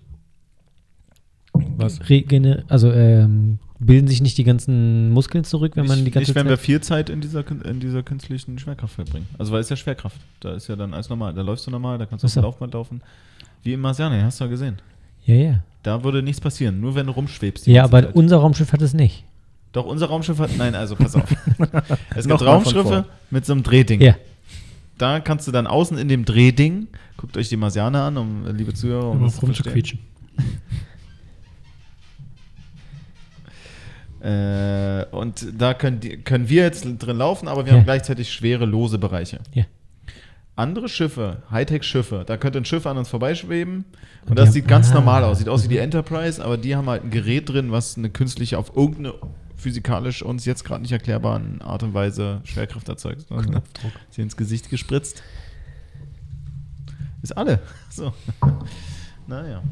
[1.76, 2.08] Was?
[2.08, 6.30] Regene also ähm, bilden sich nicht die ganzen Muskeln zurück, wenn man die nicht, ganze
[6.30, 6.64] nicht, wenn wir Zeit...
[6.64, 9.28] viel Zeit in dieser, in dieser künstlichen Schwerkraft verbringen.
[9.38, 10.20] Also weil es ja Schwerkraft.
[10.40, 11.34] Da ist ja dann alles normal.
[11.34, 13.00] Da läufst du normal, da kannst du auf dem Laufband laufen.
[13.62, 14.76] Wie im Marsianer, hast du ja gesehen.
[15.24, 15.62] Ja, ja.
[15.82, 17.66] Da würde nichts passieren, nur wenn du rumschwebst.
[17.66, 18.14] Ja, aber Zeit.
[18.14, 19.24] unser Raumschiff hat es nicht.
[19.72, 20.56] Doch, unser Raumschiff hat.
[20.56, 21.24] Nein, also pass auf.
[22.14, 24.00] es gibt Raumschiffe mit so einem Drehding.
[24.00, 24.16] Ja.
[24.98, 28.52] Da kannst du dann außen in dem Drehding, guckt euch die Marsianer an, um äh,
[28.52, 29.98] liebe Zuhörer, um das zu rumzuquietschen.
[34.22, 37.78] Äh, und da können, die, können wir jetzt drin laufen, aber wir Ja.
[37.78, 39.40] haben gleichzeitig schwere, lose Bereiche.
[39.52, 39.64] Ja.
[40.54, 43.84] Andere Schiffe, Hightech-Schiffe, da könnte ein Schiff an uns vorbeischweben
[44.22, 44.94] und, Und das sieht ganz ah.
[44.94, 45.38] normal aus.
[45.38, 48.58] Sieht aus wie die Enterprise, aber die haben halt ein Gerät drin, was eine künstliche,
[48.58, 49.14] auf irgendeine
[49.56, 53.28] physikalisch uns jetzt gerade nicht erklärbaren Art und Weise Schwerkraft erzeugt.
[53.28, 53.92] Knopfdruck.
[54.10, 55.22] Sie ins Gesicht gespritzt.
[57.22, 57.60] Ist alle.
[57.90, 58.12] So.
[59.26, 59.62] Naja.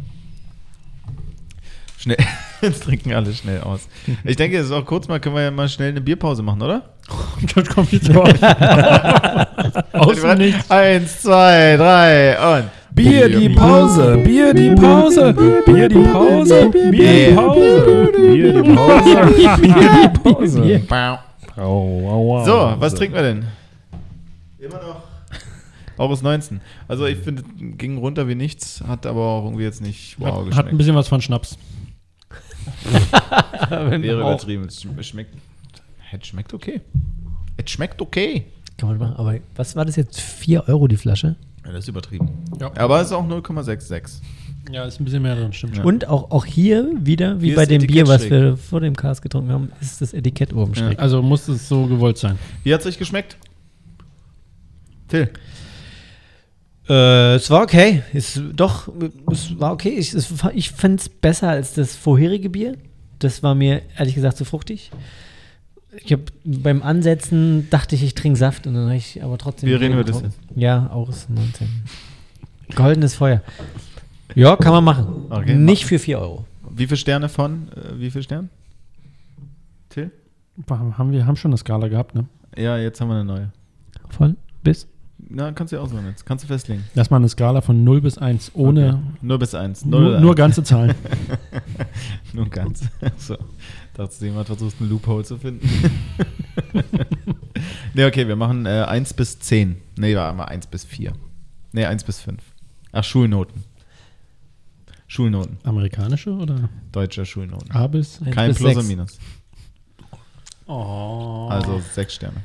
[2.01, 2.17] Schnell.
[2.63, 3.87] Jetzt trinken alle schnell aus.
[4.25, 6.63] Ich denke, es ist auch kurz mal, können wir ja mal schnell eine Bierpause machen,
[6.63, 6.95] oder?
[7.55, 8.31] Das kommt jetzt raus.
[10.39, 10.71] Nichts.
[10.71, 15.33] Eins, zwei, drei und Bier die Pause, Bier die Pause,
[15.67, 19.27] Bier die Pause, Bier die Pause, Bier die Pause,
[19.61, 20.83] Bier die Pause.
[21.57, 22.45] Au, au, au.
[22.45, 23.45] So, was trinken wir denn?
[24.59, 25.11] Immer noch.
[26.01, 26.63] August 19.
[26.89, 30.57] Also ich finde, ging runter wie nichts, hat aber auch irgendwie jetzt nicht wow Hat,
[30.57, 31.59] hat ein bisschen was von Schnaps.
[33.71, 34.65] Wäre übertrieben.
[34.65, 35.35] Es sch- es schmeckt.
[36.13, 36.81] Es schmeckt okay.
[37.57, 38.45] Es schmeckt okay.
[38.77, 39.17] Kann man machen.
[39.17, 40.21] Aber was war das jetzt?
[40.21, 41.37] 4 Euro die Flasche?
[41.65, 42.31] Ja, das ist übertrieben.
[42.61, 42.73] Ja.
[42.77, 44.21] Aber es ist auch 0,66.
[44.73, 45.85] Ja, ist ein bisschen mehr drin, stimmt Ja.
[45.85, 48.95] Und auch, auch hier wieder, wie Hier bei dem Etikett Bier, was wir vor dem
[48.97, 50.89] Cast getrunken haben, ist das Etikett oben Ja.
[50.89, 50.99] schräg.
[50.99, 52.39] Also muss es so gewollt sein.
[52.63, 53.37] Wie hat es euch geschmeckt?
[55.09, 55.29] Till.
[56.91, 58.03] Äh, es war okay.
[58.13, 58.93] Es, doch,
[59.31, 59.91] es war okay.
[59.91, 62.77] Ich, es, ich fand es besser als das vorherige Bier.
[63.21, 64.91] Das war mir ehrlich gesagt zu fruchtig.
[66.05, 69.69] Ich habe beim Ansetzen dachte ich, ich trinke Saft und dann habe ich aber trotzdem.
[69.69, 70.61] Wie Bier reden wir das getrunken.
[70.61, 71.69] Ja, August 19.
[72.75, 73.43] Goldenes Feuer.
[74.35, 75.27] Ja, kann man machen.
[75.31, 75.89] Okay, Nicht machen.
[75.89, 76.45] für 4 Euro.
[76.71, 77.69] Wie viele Sterne von?
[77.73, 78.49] Äh, wie viele Sterne?
[79.91, 80.11] Till?
[80.69, 82.27] Haben wir haben schon eine Skala gehabt, ne?
[82.57, 83.53] Ja, jetzt haben wir eine neue.
[84.09, 84.87] Von bis?
[85.33, 86.27] Na, kannst du ja aussuchen jetzt.
[86.27, 86.85] Kannst du festlegen.
[86.95, 88.99] Lass mal eine Skala von 0 bis 1 ohne Okay.
[89.23, 89.85] 0 bis 1.
[89.85, 90.95] nur, nur ganze Zahlen.
[92.33, 92.83] Nur ganz.
[93.19, 93.37] So.
[93.95, 95.69] Dachtest du, jemand versucht, einen Loophole zu finden?
[97.95, 99.77] ne, okay, wir machen äh, 1 bis 10.
[99.99, 101.13] Ne, warte mal, 1 bis 4.
[101.73, 102.43] Ne, 1 bis 5.
[102.93, 103.63] Ach, Schulnoten.
[105.07, 105.59] Schulnoten.
[105.65, 107.71] Amerikanische oder Deutscher Schulnoten.
[107.73, 108.21] A bis?
[108.33, 108.81] Kein bis Plus sechs.
[108.81, 109.19] und Minus.
[110.67, 111.49] Oh.
[111.51, 112.43] Also 6 Sterne.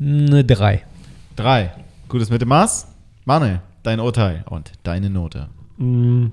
[0.00, 0.82] Eine 3.
[1.36, 1.72] 3.
[2.12, 2.88] Gutes Mittelmaß.
[3.24, 5.48] Manuel, dein Urteil und deine Note.
[5.78, 6.26] Mm,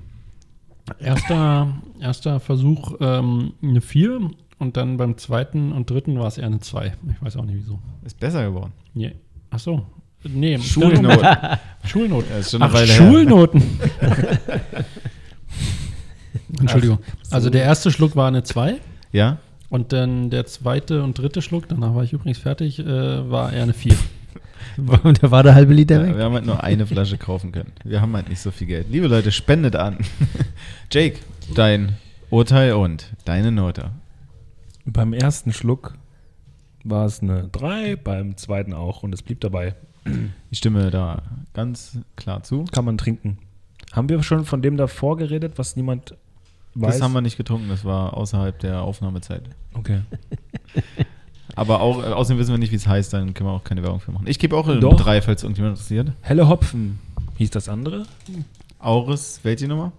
[0.99, 6.47] Erster, erster Versuch ähm, eine 4 und dann beim zweiten und dritten war es eher
[6.47, 6.87] eine 2.
[7.13, 7.79] Ich weiß auch nicht wieso.
[8.03, 8.73] Ist besser geworden.
[8.93, 9.15] Nee.
[9.51, 9.85] Ach so.
[10.25, 11.27] Nee, Schulnoten.
[11.85, 12.29] Schulnoten.
[12.29, 12.85] Ja, Ach.
[12.85, 13.63] Schulnoten.
[16.59, 16.99] Entschuldigung.
[17.31, 18.81] Also der erste Schluck war eine 2
[19.13, 19.37] Ja?
[19.69, 23.63] und dann der zweite und dritte Schluck, danach war ich übrigens fertig, äh, war eher
[23.63, 23.95] eine 4.
[25.21, 26.07] da war der halbe Liter ja.
[26.07, 26.17] weg.
[26.17, 27.71] Wir haben halt nur eine Flasche kaufen können.
[27.83, 28.87] Wir haben halt nicht so viel Geld.
[28.89, 29.97] Liebe Leute, spendet an.
[30.91, 31.19] Jake,
[31.53, 31.97] dein
[32.29, 33.91] Urteil und deine Note.
[34.85, 35.95] Beim ersten Schluck
[36.83, 39.75] war es eine 3, beim zweiten auch und es blieb dabei.
[40.49, 41.21] Ich stimme da
[41.53, 42.65] ganz klar zu.
[42.71, 43.37] Kann man trinken.
[43.91, 46.15] Haben wir schon von dem davor geredet, was niemand
[46.75, 46.95] weiß.
[46.95, 49.43] Das haben wir nicht getrunken, das war außerhalb der Aufnahmezeit.
[49.73, 50.01] Okay.
[51.59, 53.83] Aber auch, äh, außerdem wissen wir nicht, wie es heißt, dann können wir auch keine
[53.83, 54.27] Werbung für machen.
[54.27, 54.95] Ich gebe auch eine Doch.
[54.95, 56.13] 3, falls irgendjemand interessiert.
[56.21, 56.99] Helle Hopfen.
[57.37, 58.05] Hieß das andere?
[58.79, 59.91] Auris, welche Nummer?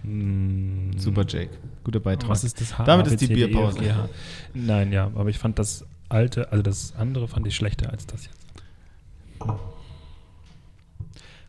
[0.00, 1.50] Hm, Super Jake.
[1.84, 2.30] Guter Beitrag.
[2.30, 2.84] Was ist das H?
[2.84, 3.80] Damit ist die E, Bierpause.
[3.94, 4.08] H.
[4.54, 8.24] Nein, ja, aber ich fand das alte, also das andere fand ich schlechter als das
[8.24, 8.38] jetzt.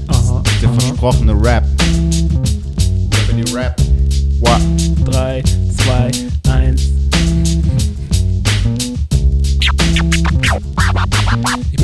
[0.10, 0.42] Aha.
[0.62, 0.80] Der aha.
[0.80, 1.64] versprochene Rap.
[3.12, 3.80] Rappity Rap.
[4.40, 4.62] What?
[5.06, 5.44] 3,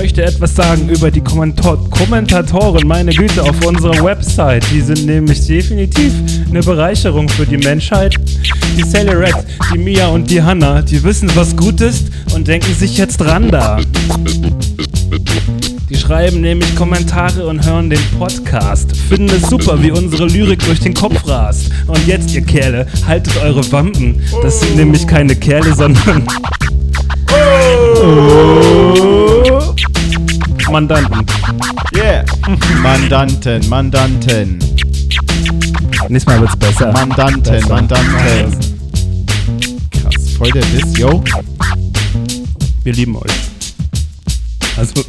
[0.10, 4.66] möchte etwas sagen über die Kommenta Kommentatoren, meine Güte, auf unserer Website.
[4.72, 6.12] Die sind nämlich definitiv
[6.50, 8.16] eine Bereicherung für die Menschheit.
[8.76, 9.36] Die Sally Red,
[9.72, 13.52] die Mia und die Hannah, die wissen, was gut ist und denken sich jetzt dran
[13.52, 13.78] da.
[15.92, 18.96] Die schreiben nämlich Kommentare und hören den Podcast.
[19.10, 21.70] Finden es super, wie unsere Lyrik durch den Kopf rast.
[21.86, 24.20] Und jetzt, ihr Kerle, haltet eure Wampen.
[24.42, 26.26] Das sind nämlich keine Kerle, sondern
[30.72, 31.26] Mandanten.
[31.96, 32.24] Yeah.
[32.82, 34.60] Mandanten, Mandanten.
[36.10, 36.92] Nächstes Mal wird's besser.
[36.92, 37.70] Mandanten, Besser.
[37.70, 38.60] Mandanten.
[39.92, 41.24] Krass, voll der Diss, yo.
[42.84, 43.32] Wir lieben euch.
[44.78, 45.04] Also,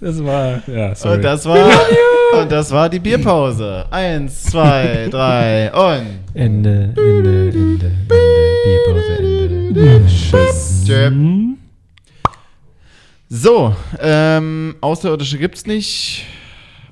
[0.00, 1.16] das war, ja, sorry.
[1.16, 1.68] Und das war,
[2.40, 3.84] und das war die Bierpause.
[3.90, 7.92] Eins, zwei, drei und Ende, Ende, Ende, Ende.
[8.64, 10.06] Bierpause, Ende.
[10.06, 10.84] tschüss.
[10.86, 11.10] Tschö.
[13.36, 16.24] So, ähm, Außerirdische gibt's nicht.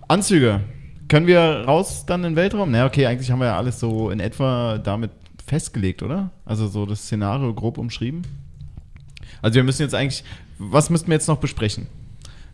[0.09, 0.59] Anzüge.
[1.07, 2.73] Können wir raus dann in den Weltraum?
[2.73, 5.13] Na, okay, eigentlich haben wir ja alles so in etwa damit
[5.47, 6.31] festgelegt, oder?
[6.45, 8.23] Also so das Szenario grob umschrieben.
[9.41, 10.25] Also wir müssen jetzt eigentlich,
[10.59, 11.87] was müssten wir jetzt noch besprechen?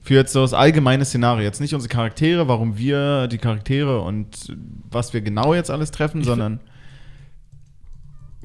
[0.02, 1.44] Für jetzt so das allgemeine Szenario.
[1.44, 4.54] Jetzt nicht unsere Charaktere, warum wir die Charaktere und
[4.90, 6.60] was wir genau jetzt alles treffen, Ich sondern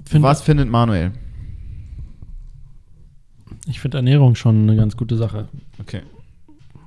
[0.09, 1.11] was findet Manuel?
[3.67, 5.47] Ich finde Ernährung schon eine ganz gute Sache.
[5.79, 6.01] Okay.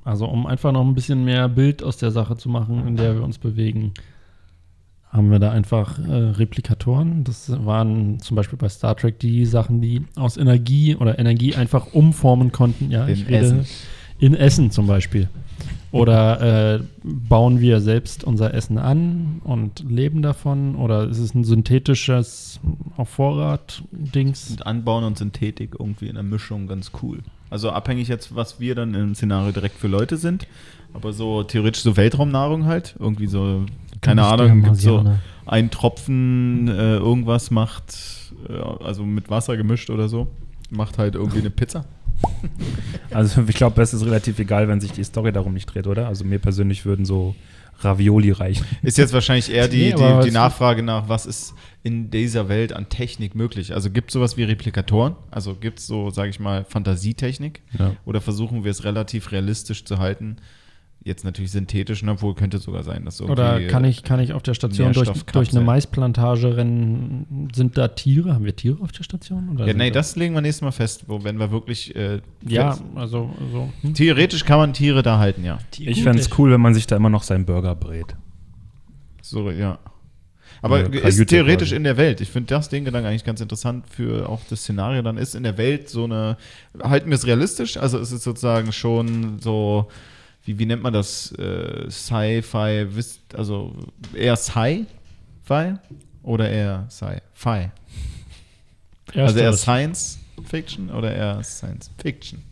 [0.05, 3.15] Also um einfach noch ein bisschen mehr Bild aus der Sache zu machen, in der
[3.15, 3.93] wir uns bewegen,
[5.11, 7.25] haben wir da einfach äh, Replikatoren.
[7.25, 11.93] Das waren zum Beispiel bei Star Trek die Sachen, die aus Energie oder Energie einfach
[11.95, 12.91] umformen konnten.
[12.91, 13.67] Ja, In ich rede Essen.
[14.19, 15.29] in Essen zum Beispiel.
[15.97, 20.77] Oder äh, bauen wir selbst unser Essen an und leben davon?
[20.77, 22.61] Oder ist es ein synthetisches
[22.97, 24.51] auf Vorrat-Dings?
[24.51, 27.19] Und Anbauen und Synthetik irgendwie in der Mischung ganz cool.
[27.51, 30.47] Also abhängig jetzt, was wir dann im Szenario direkt für Leute sind.
[30.95, 32.97] Aber so theoretisch so Weltraumnahrung halt.
[32.99, 33.65] Irgendwie so,
[34.01, 35.05] keine Ganz Ahnung, gibt so
[35.47, 37.97] ein Tropfen äh, irgendwas macht,
[38.49, 40.27] äh, also mit Wasser gemischt oder so,
[40.71, 41.85] macht halt irgendwie eine Pizza.
[43.13, 46.07] Also ich glaube, es ist relativ egal, wenn sich die Story darum nicht dreht, oder?
[46.07, 47.35] Also mir persönlich würden so
[47.81, 48.67] Ravioli reichen.
[48.83, 52.89] Ist jetzt wahrscheinlich eher die, die, die Nachfrage nach, was ist in dieser Welt an
[52.89, 53.75] Technik möglich?
[53.75, 55.17] Also gibt es sowas wie Replikatoren?
[55.31, 57.63] Also gibt es so, sage ich mal, Fantasietechnik?
[57.79, 57.93] Ja.
[58.05, 60.37] Oder versuchen wir es relativ realistisch zu halten?
[61.07, 62.11] Jetzt natürlich synthetisch, ne?
[62.11, 65.09] obwohl könnte sogar sein, dass irgendwie, Oder kann ich, kann ich auf der Station durch,
[65.33, 67.49] durch eine Maisplantage rennen?
[67.55, 68.35] Sind da Tiere?
[68.35, 69.51] Haben wir Tiere auf der Station?
[69.51, 72.23] Oder Ja, nee, da- das legen wir nächstes Mal fest, wo wenn wir wirklich äh,
[72.45, 73.73] Ja, also so.
[73.83, 73.95] Hm?
[73.95, 75.61] theoretisch kann man Tiere da halten, ja.
[75.79, 78.17] Ich fände es cool, wenn man sich da immer noch seinen Burger brät.
[79.23, 79.79] So, ja.
[80.61, 82.21] Aber Oder ist theoretisch in der Welt.
[82.21, 85.45] Ich finde das den Gedanken eigentlich ganz interessant für auch das Szenario dann ist in
[85.45, 86.37] der Welt so eine,
[86.83, 87.77] halten wir es realistisch?
[87.77, 89.87] Also ist es sozusagen schon so,
[90.47, 91.33] wie, wie nennt man das?
[91.33, 92.87] Äh, Sci-Fi,
[93.35, 93.75] also
[94.15, 95.75] eher Sci-Fi
[96.23, 97.71] oder eher Sci-Fi?
[99.15, 99.53] Also eher.
[99.53, 102.43] Science Fiction oder eher Science Fiction?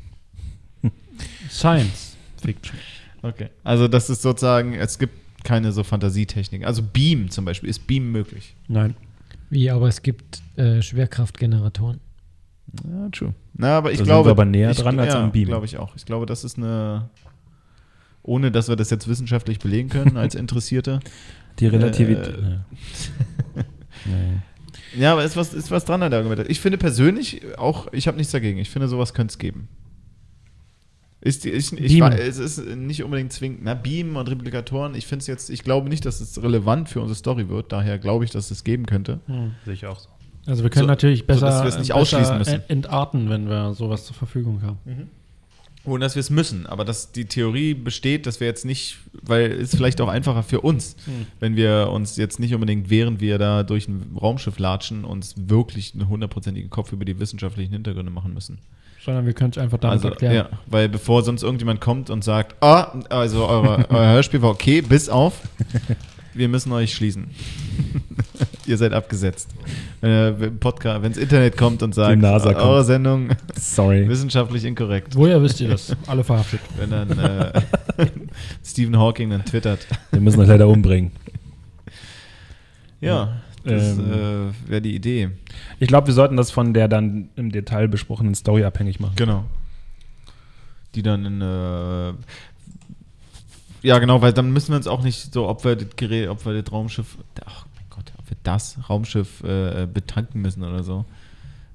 [1.49, 2.79] Science Fiction.
[3.23, 3.49] Okay.
[3.63, 5.15] Also das ist sozusagen, es gibt
[5.45, 6.65] keine so Fantasietechnik.
[6.67, 8.55] Also Beam zum Beispiel, ist Beam möglich?
[8.69, 8.95] Nein.
[9.51, 12.01] Wie, aber es gibt äh, Schwerkraftgeneratoren.
[12.91, 13.35] Ja, true.
[13.55, 14.29] Na, aber ich Da sind glaube.
[14.29, 15.47] wir aber näher ich, dran als ja, am Beam.
[15.47, 15.95] glaube ich auch.
[15.97, 17.09] Ich glaube, das ist eine.
[18.25, 20.99] Ohne dass wir das jetzt wissenschaftlich belegen können als Interessierte.
[21.61, 22.37] Die Relativität.
[22.37, 23.61] Äh.
[24.97, 26.51] Ja, aber ist was, ist was dran an der Argumentation.
[26.53, 28.59] Ich finde persönlich auch, ich habe nichts dagegen.
[28.59, 29.69] Ich finde, sowas könnte es geben.
[31.21, 35.07] Ist die, ich, ich, war- es ist nicht unbedingt zwingend, na, Beam und Replikatoren, ich
[35.07, 38.25] finde es jetzt, ich glaube nicht, dass es relevant für unsere Story wird, daher glaube
[38.25, 39.21] ich, dass es geben könnte.
[39.27, 39.53] Hm.
[39.65, 40.09] Sehe ich auch so.
[40.47, 42.61] Also wir können So- natürlich so, besser, dass wir es nicht besser ausschließen müssen.
[42.69, 44.79] entarten, wenn wir sowas zur Verfügung haben.
[45.87, 46.67] Ohne dass wir es müssen.
[46.67, 50.61] Aber dass die Theorie besteht, dass wir jetzt nicht, weil es vielleicht auch einfacher für
[50.63, 50.97] uns,
[51.41, 55.93] wenn wir uns jetzt nicht unbedingt, während wir da durch ein Raumschiff latschen, uns wirklich
[55.95, 58.59] einen hundertprozentigen Kopf über die wissenschaftlichen Hintergründe machen müssen.
[59.05, 60.35] Sondern wir können es einfach damit Also, erklären.
[60.35, 64.81] ja, weil bevor sonst irgendjemand kommt und sagt, ah, also eure, euer Hörspiel war okay,
[64.81, 65.43] bis auf,
[66.35, 67.27] wir müssen euch schließen.
[68.67, 69.51] Ihr seid abgesetzt.
[70.01, 72.87] Wenn Podcast, wenn das Internet kommt und sagt, NASA eure kommt.
[72.87, 74.09] Sendung Sorry.
[74.09, 75.15] wissenschaftlich inkorrekt.
[75.17, 75.95] Woher wisst ihr das?
[76.07, 76.61] Alle verhaftet.
[76.79, 77.61] Wenn dann äh,
[78.65, 79.87] Stephen Hawking dann twittert.
[80.11, 81.13] Wir müssen euch leider umbringen.
[83.01, 84.53] Ja, das Ähm.
[84.67, 85.31] äh, wäre die Idee.
[85.79, 89.17] Ich glaube, wir sollten das von der dann im Detail besprochenen Story abhängig machen.
[89.17, 89.45] Genau.
[90.95, 92.15] Die dann in äh,
[93.87, 96.47] ja genau, weil dann müssen wir uns auch nicht so, ob wir das Gerät, ob
[96.47, 97.67] wir das Raumschiff, ach
[98.31, 101.05] wir das Raumschiff äh, betanken müssen oder so,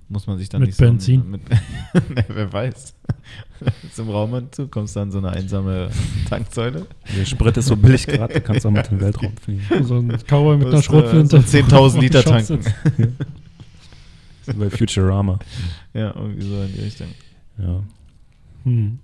[0.07, 1.21] muss man sich dann Mit nicht Benzin?
[1.21, 1.49] so mit,
[2.09, 2.95] ne, wer weiß.
[3.93, 5.89] Zum Raumanzug kommst du an so eine einsame
[6.27, 6.87] Tanksäule.
[7.15, 9.61] Der Sprit ist so billig gerade, du kannst auch mit dem Weltraum fliegen.
[9.83, 11.41] So ein Cowboy mit einer Musst, äh, Schrotflinte.
[11.41, 12.59] so 10.000 Liter tanken.
[14.45, 15.37] ist bei Futurama.
[15.93, 17.07] Ja, irgendwie so in die Richtung.
[17.59, 17.83] Ja.
[18.63, 18.99] Hm.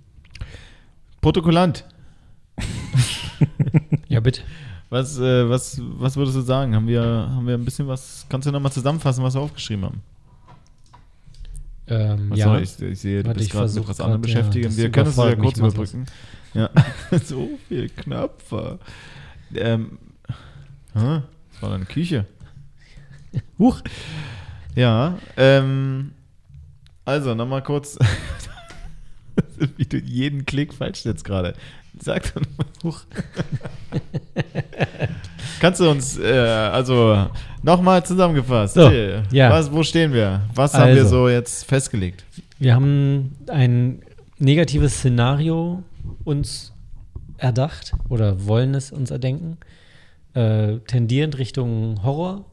[1.20, 1.84] Protokollant.
[4.08, 4.42] Ja, bitte.
[4.88, 6.74] Was, äh, was, was würdest du sagen?
[6.74, 8.26] Haben wir, haben wir ein bisschen was?
[8.28, 10.02] Kannst du nochmal zusammenfassen, was wir aufgeschrieben haben?
[11.88, 12.58] Ähm, Was ja.
[12.58, 15.16] ich, ich sehe, du Warte, bist gerade mit was anderem grad, ja, wir können es
[15.16, 16.06] ja kurz überbrücken.
[16.54, 16.70] Ja,
[17.24, 18.78] so viel Knöpfe.
[19.54, 19.98] Ähm,
[20.94, 21.22] hä?
[21.52, 22.26] das war eine Küche.
[23.58, 23.82] Huch.
[24.74, 26.12] Ja, ähm,
[27.04, 27.98] also nochmal kurz,
[29.76, 31.54] wie du jeden Klick falsch setzt gerade.
[32.00, 32.66] Sag doch nochmal.
[32.84, 33.00] Huch.
[35.60, 37.28] Kannst du uns, äh, also
[37.62, 38.74] nochmal zusammengefasst.
[38.74, 39.50] So, ja.
[39.50, 40.42] Was, wo stehen wir?
[40.54, 41.22] Was haben wir Also.
[41.22, 42.24] so jetzt festgelegt?
[42.58, 44.02] Wir haben ein
[44.38, 45.82] negatives Szenario
[46.24, 46.72] uns
[47.38, 49.58] erdacht oder wollen es uns erdenken.
[50.34, 52.44] Äh, tendierend Richtung Horror.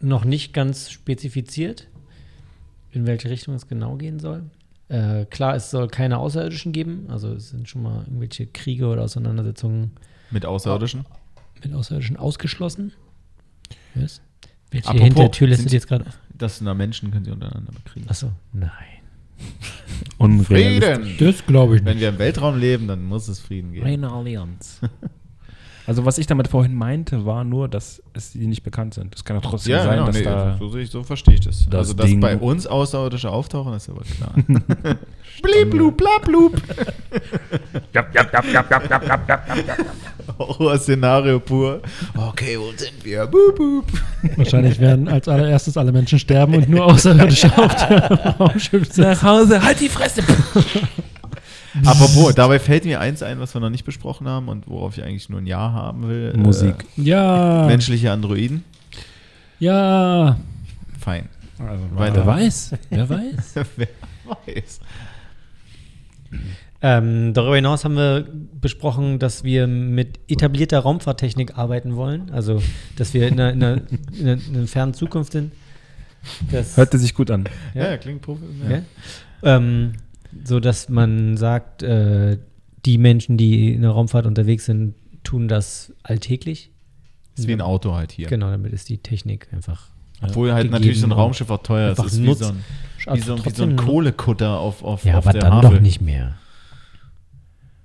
[0.00, 1.88] Noch nicht ganz spezifiziert,
[2.92, 4.42] in welche Richtung es genau gehen soll.
[4.88, 7.06] Äh, klar, es soll keine Außerirdischen geben.
[7.08, 9.92] Also es sind schon mal irgendwelche Kriege oder Auseinandersetzungen
[10.30, 11.04] Mit Außerirdischen?
[11.62, 12.92] mit Außerirdischen ausgeschlossen.
[13.94, 14.20] Was?
[14.70, 16.06] Welche Apropos, Hintertür lässt sind- dir jetzt gerade?
[16.36, 18.08] Das na Menschen können sie untereinander bekriegen.
[18.08, 18.70] Achso, nein.
[20.18, 21.16] Unrealistisch.
[21.18, 22.00] Das glaube ich Wenn nicht.
[22.02, 23.84] wir im Weltraum leben, dann muss es Frieden geben.
[23.86, 24.80] Reine Allianz.
[25.88, 29.14] Also was ich damit vorhin meinte, war nur, dass es die nicht bekannt sind.
[29.14, 31.32] Es kann ja trotzdem Ja, sein, genau, dass nee, da so, sehe ich, so verstehe
[31.36, 31.64] ich das.
[31.70, 34.34] das also, dass Ding- bei uns Außerirdische auftauchen, ist aber klar.
[35.42, 36.60] Bliblu, blablub.
[40.38, 41.80] Horror-Szenario pur.
[42.16, 43.26] Okay, wo sind wir?
[43.26, 43.84] Boop, boop.
[44.36, 47.98] Wahrscheinlich werden als allererstes alle Menschen sterben und nur Außerirdische auf dem
[48.38, 49.00] Raumschiff sitzen.
[49.02, 50.22] nach Hause, halt die Fresse!
[51.86, 55.04] Apropos, dabei fällt mir eins ein, was wir noch nicht besprochen haben und worauf ich
[55.04, 56.34] eigentlich nur ein Ja haben will.
[56.36, 56.84] Musik.
[56.96, 58.64] Ja, Äh, menschliche Androiden.
[59.58, 60.38] ja.
[60.98, 61.28] Fein.
[61.58, 62.16] Also, Weiter.
[62.16, 63.54] wer weiß, wer weiß.
[63.76, 63.88] Wer
[64.46, 64.80] weiß.
[66.80, 68.26] Ähm, darüber hinaus haben wir
[68.60, 72.30] besprochen, dass wir mit etablierter Raumfahrttechnik arbeiten wollen.
[72.30, 72.62] Also,
[72.96, 75.50] dass wir in einer, in einer, in einer, in einer fernen Zukunft sind.
[76.52, 77.44] Das, Hörte sich gut an.
[77.74, 77.96] Ja, Ja.
[77.96, 78.42] klingt profi.
[78.70, 78.82] ja.
[79.42, 79.94] Ähm,
[80.44, 82.38] so dass man sagt, äh,
[82.84, 86.70] die Menschen, die in der Raumfahrt unterwegs sind, tun das alltäglich.
[87.36, 88.26] Ist wie ein Auto halt hier.
[88.28, 89.88] Genau, damit ist die Technik einfach.
[90.20, 92.02] Obwohl halt natürlich so ein Raumschiff auch teuer ist.
[92.04, 92.40] ist wie nutzt.
[92.42, 92.64] so ein,
[93.04, 93.76] wie Also so, wie so ein.
[93.76, 95.70] Kohlekutter auf, auf, Ja, auf aber der dann Havel.
[95.76, 96.34] doch nicht mehr.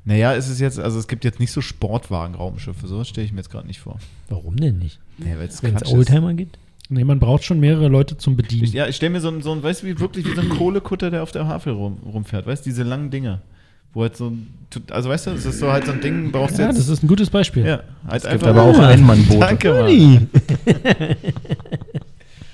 [0.06, 3.38] Naja, es ist jetzt, also es gibt jetzt nicht so Sportwagen-Raumschiffe, so stelle ich mir
[3.40, 4.00] jetzt gerade nicht vor.
[4.28, 5.00] Warum denn nicht?
[5.20, 5.94] Es Wenn es Quatsch ist.
[5.94, 6.58] Oldtimer gibt?
[6.94, 8.64] Nee, man braucht schon mehrere Leute zum Bedienen.
[8.64, 10.42] Ich, ja, ich stelle mir so einen, so ein, weißt du, wie wirklich wie so
[10.42, 13.42] ein Kohlekutter, der auf der Havel rum, rumfährt, weißt du, diese langen Dinger.
[13.94, 14.48] Wo halt so ein,
[14.90, 16.80] also weißt du, es ist so halt so ein Ding, brauchst du ja, jetzt.
[16.80, 17.66] das ist ein gutes Beispiel.
[17.66, 19.40] ja, halt Es gibt aber auch Einmannboote.
[19.40, 20.30] Danke, Mann.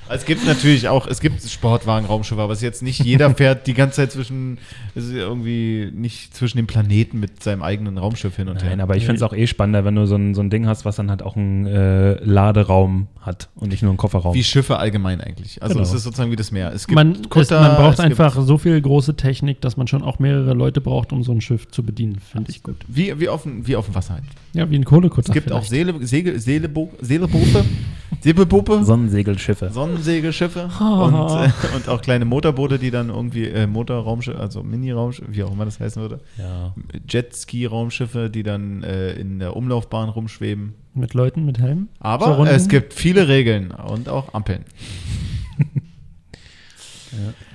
[0.10, 3.68] Also es gibt natürlich auch, es gibt Sportwagen-Raumschiffe, aber es ist jetzt nicht jeder fährt
[3.68, 4.58] die ganze Zeit zwischen,
[5.00, 8.70] es ist irgendwie nicht zwischen den Planeten mit seinem eigenen Raumschiff hin und her.
[8.70, 10.68] Nein, aber ich finde es auch eh spannender, wenn du so ein, so ein Ding
[10.68, 14.34] hast, was dann halt auch einen äh, Laderaum hat und nicht nur einen Kofferraum.
[14.34, 15.62] Wie Schiffe allgemein eigentlich.
[15.62, 15.84] Also Genau.
[15.88, 16.72] es ist sozusagen wie das Meer.
[16.74, 19.76] Es gibt Man, es, Kutter, man braucht es gibt- einfach so viel große Technik, dass
[19.78, 22.20] man schon auch mehrere Leute braucht, um so ein Schiff zu bedienen.
[22.20, 22.78] Finde ich gut.
[22.88, 24.24] Wie, wie, auf, dem- wie auf dem Wasser halt.
[24.54, 25.30] Ja, wie ein Kohlekutter.
[25.30, 25.70] Es gibt auch vielleicht.
[25.70, 27.64] Seele, Segel, Seelebo, Seeleboote,
[28.22, 29.70] Segelboote, Sonnensegelschiffe.
[29.72, 35.44] Sonnensegelschiffe und, äh, und auch kleine Motorboote, die dann irgendwie äh, Motorraumschiffe, also Mini-Raumschiffe, wie
[35.44, 36.20] auch immer das heißen würde.
[36.38, 36.74] Ja.
[37.08, 40.74] Jetski-Raumschiffe, die dann äh, in der Umlaufbahn rumschweben.
[40.94, 41.90] Mit Leuten mit Helm.
[42.00, 42.54] So Aber Runden.
[42.54, 44.66] es gibt viele Regeln und auch Ampeln.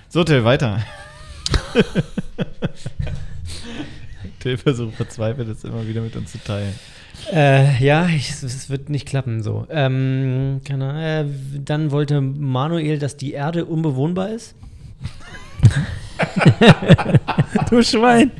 [0.08, 0.80] So, Till, weiter.
[4.40, 6.74] Till versucht verzweifelt, es immer wieder mit uns zu teilen.
[7.32, 9.64] Äh, ja, ich, es wird nicht klappen so.
[9.70, 14.56] Ähm, keine Ahnung, äh, dann wollte Manuel, dass die Erde unbewohnbar ist.
[17.70, 18.30] Du Schwein!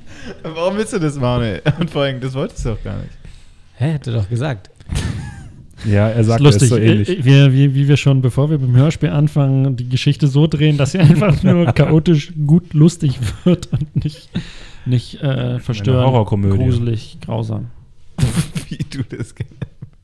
[0.43, 1.63] Warum willst du das, Manuel?
[1.79, 3.11] Und vor allem, das wolltest du doch gar nicht.
[3.77, 4.71] Hä, hat er doch gesagt.
[5.85, 7.09] Ja, er sagt, ist lustig, es so ähnlich.
[7.11, 10.79] Äh, Wir, wie, wie wir schon, bevor wir beim Hörspiel anfangen, die Geschichte so drehen,
[10.79, 14.31] dass sie einfach nur chaotisch gut lustig wird und nicht,
[14.87, 16.57] nicht äh, verstörend, Horrorkomödie.
[16.57, 17.67] gruselig, grausam.
[18.69, 19.51] Wie du das gerne-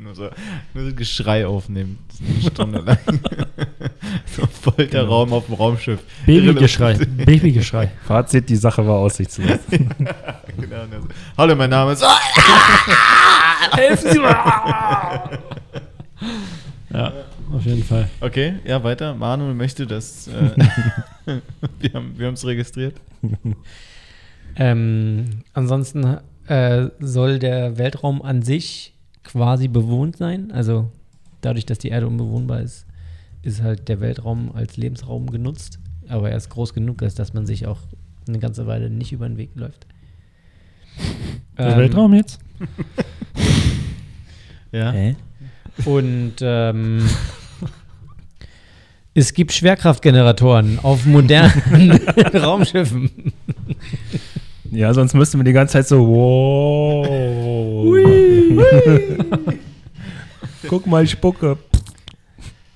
[0.01, 0.31] nur so,
[0.75, 1.99] nur so Geschrei aufnehmen.
[2.27, 2.99] Eine Stunde lang.
[4.27, 6.01] so voll der Raum auf dem Raumschiff.
[6.27, 6.95] Babygeschrei,
[7.25, 7.91] Babygeschrei.
[8.07, 9.59] Fazit, die Sache war aussichtslos.
[10.61, 12.05] Genau, und er so, Hallo, mein Name ist.
[13.73, 15.39] Helfen Sie mal!
[16.93, 17.13] Ja,
[17.53, 18.11] auf jeden Fall.
[18.21, 19.15] Okay, ja, weiter.
[19.15, 20.29] Manuel möchte das.
[20.29, 21.41] Äh,
[21.79, 22.97] wir haben wir es registriert.
[24.57, 28.93] ähm, ansonsten äh, soll der Weltraum an sich
[29.33, 30.51] quasi bewohnt sein.
[30.53, 30.91] Also
[31.41, 32.87] dadurch, dass die Erde unbewohnbar ist,
[33.43, 35.79] ist halt der Weltraum als Lebensraum genutzt.
[36.09, 37.79] Aber er ist groß genug, dass man sich auch
[38.29, 39.87] eine ganze Weile nicht über den Weg läuft.
[41.57, 42.39] Der Ähm, Weltraum jetzt?
[44.73, 44.95] Ja.
[45.85, 47.05] Und ähm,
[49.15, 51.93] es gibt Schwerkraftgeneratoren auf modernen
[52.35, 53.33] Raumschiffen.
[54.71, 57.07] Ja, sonst müssten wir die ganze Zeit so, wow.
[60.69, 61.59] Guck mal, ich spucke.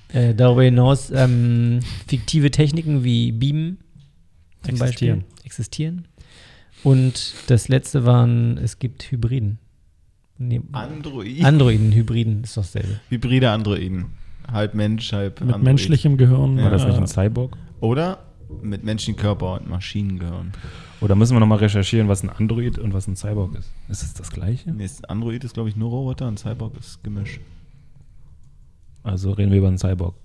[0.09, 3.79] Äh, darüber hinaus ähm, fiktive Techniken wie Beamen
[4.63, 5.19] zum Existieren.
[5.19, 6.07] Beispiel existieren.
[6.83, 9.59] Und das letzte waren, es gibt Hybriden.
[10.37, 11.43] Nee, Android.
[11.43, 12.99] Androiden, Hybriden ist doch dasselbe.
[13.09, 14.05] Hybride Androiden.
[14.51, 15.63] Halb Mensch, halb Mit Android.
[15.63, 16.57] menschlichem Gehirn.
[16.57, 16.65] Ja.
[16.65, 17.57] War das nicht ein Cyborg?
[17.79, 18.19] Oder
[18.61, 20.53] mit menschlichem Körper und Maschinengehirn.
[21.01, 23.71] Oder müssen wir nochmal recherchieren, was ein Android und was ein Cyborg ist?
[23.89, 24.71] Ist es das gleiche?
[24.71, 27.39] Nee, das Android ist, glaube ich, nur Roboter und Cyborg ist Gemisch.
[29.03, 30.15] Also reden wir über einen Cyborg.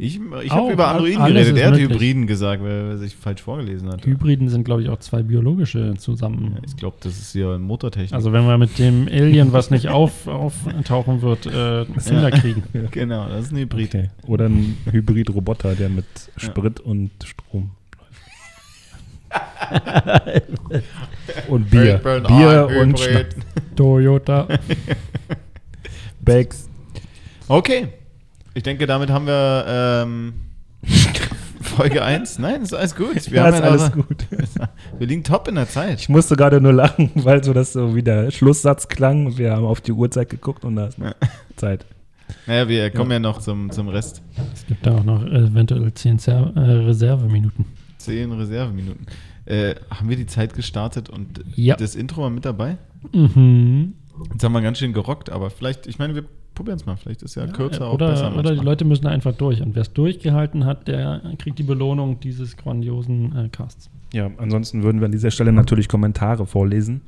[0.00, 1.56] Ich, ich habe über Androiden geredet.
[1.58, 1.90] Er hat möglich.
[1.90, 4.06] Hybriden gesagt, weil er sich falsch vorgelesen hat.
[4.06, 6.52] Hybriden sind, glaube ich, auch zwei biologische zusammen.
[6.54, 8.12] Ja, ich glaube, das ist ja Motortechnik.
[8.12, 12.62] Also wenn wir mit dem Alien, was nicht auf, auftauchen wird, äh, Kinder kriegen.
[12.92, 13.88] genau, das ist ein Hybrid.
[13.88, 14.10] Okay.
[14.28, 16.42] Oder ein Hybrid-Roboter, der mit Ja.
[16.44, 18.22] Sprit und Strom läuft.
[21.48, 21.98] und Bier.
[21.98, 23.04] Bier und.
[23.74, 24.46] Toyota.
[26.20, 26.68] Bags.
[27.48, 27.88] Okay.
[28.58, 30.32] Ich denke, damit haben wir ähm,
[31.60, 32.40] Folge 1.
[32.40, 33.30] Nein, ist alles gut.
[33.30, 34.26] Wir, Ja, haben ist ja alles noch- gut.
[34.98, 36.00] wir liegen top in der Zeit.
[36.00, 39.52] Ich musste gerade nur lachen, weil so das so wie der Schlusssatz klang und wir
[39.52, 41.14] haben auf die Uhrzeit geguckt und da ist Ja.
[41.54, 41.86] Zeit.
[42.48, 44.22] Naja, wir kommen ja, noch zum, zum Rest.
[44.52, 47.64] Es gibt da auch noch eventuell zehn Zer äh, Reserveminuten.
[47.98, 49.06] Zehn Reserveminuten.
[49.44, 51.76] Äh, haben wir die Zeit gestartet und Ja.
[51.76, 52.76] das Intro mal mit dabei?
[53.12, 53.92] Mhm.
[54.32, 56.96] Jetzt haben wir ganz schön gerockt, aber vielleicht, ich meine, wir probieren es mal.
[56.96, 58.32] Vielleicht ist ja, kürzer auch oder, besser.
[58.32, 58.64] oder die manchmal.
[58.66, 59.62] Leute müssen einfach durch.
[59.62, 63.90] Und wer es durchgehalten hat, der kriegt die Belohnung dieses grandiosen äh, Casts.
[64.12, 67.02] Ja, ansonsten würden wir an dieser Stelle natürlich Kommentare vorlesen.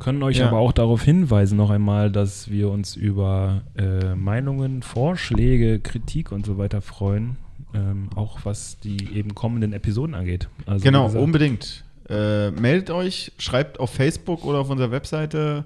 [0.00, 0.48] Können euch Ja.
[0.48, 6.44] aber auch darauf hinweisen, noch einmal, dass wir uns über äh, Meinungen, Vorschläge, Kritik und
[6.44, 7.36] so weiter freuen.
[7.74, 10.48] Ähm, auch was die eben kommenden Episoden angeht.
[10.66, 11.84] Also, Genau, gesagt, unbedingt.
[12.08, 15.64] Äh, meldet euch, schreibt auf Facebook oder auf unserer Webseite,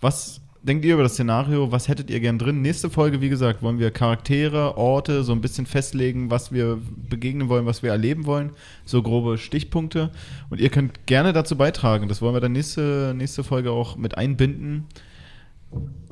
[0.00, 2.62] was denkt ihr über das Szenario, was hättet ihr gern drin?
[2.62, 6.78] Nächste Folge, wie gesagt, wollen wir Charaktere, Orte so ein bisschen festlegen, was wir
[7.08, 8.50] begegnen wollen, was wir erleben wollen,
[8.84, 10.10] so grobe Stichpunkte.
[10.50, 14.18] Und ihr könnt gerne dazu beitragen, das wollen wir dann nächste, nächste Folge auch mit
[14.18, 14.86] einbinden.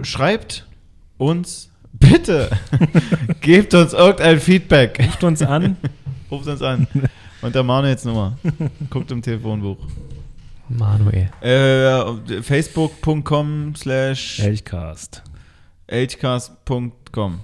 [0.02, 0.66] Schreibt
[1.18, 2.50] uns bitte,
[3.40, 5.00] gebt uns irgendein Feedback.
[5.04, 5.76] Ruft uns an.
[6.30, 6.86] Ruft uns an.
[7.42, 8.38] Unter Manuels Nummer.
[8.90, 9.78] Guckt im Telefonbuch.
[10.68, 11.30] Manuel.
[11.40, 15.22] Äh, Facebook.com slash Elchcast.
[15.90, 17.40] hcast.com.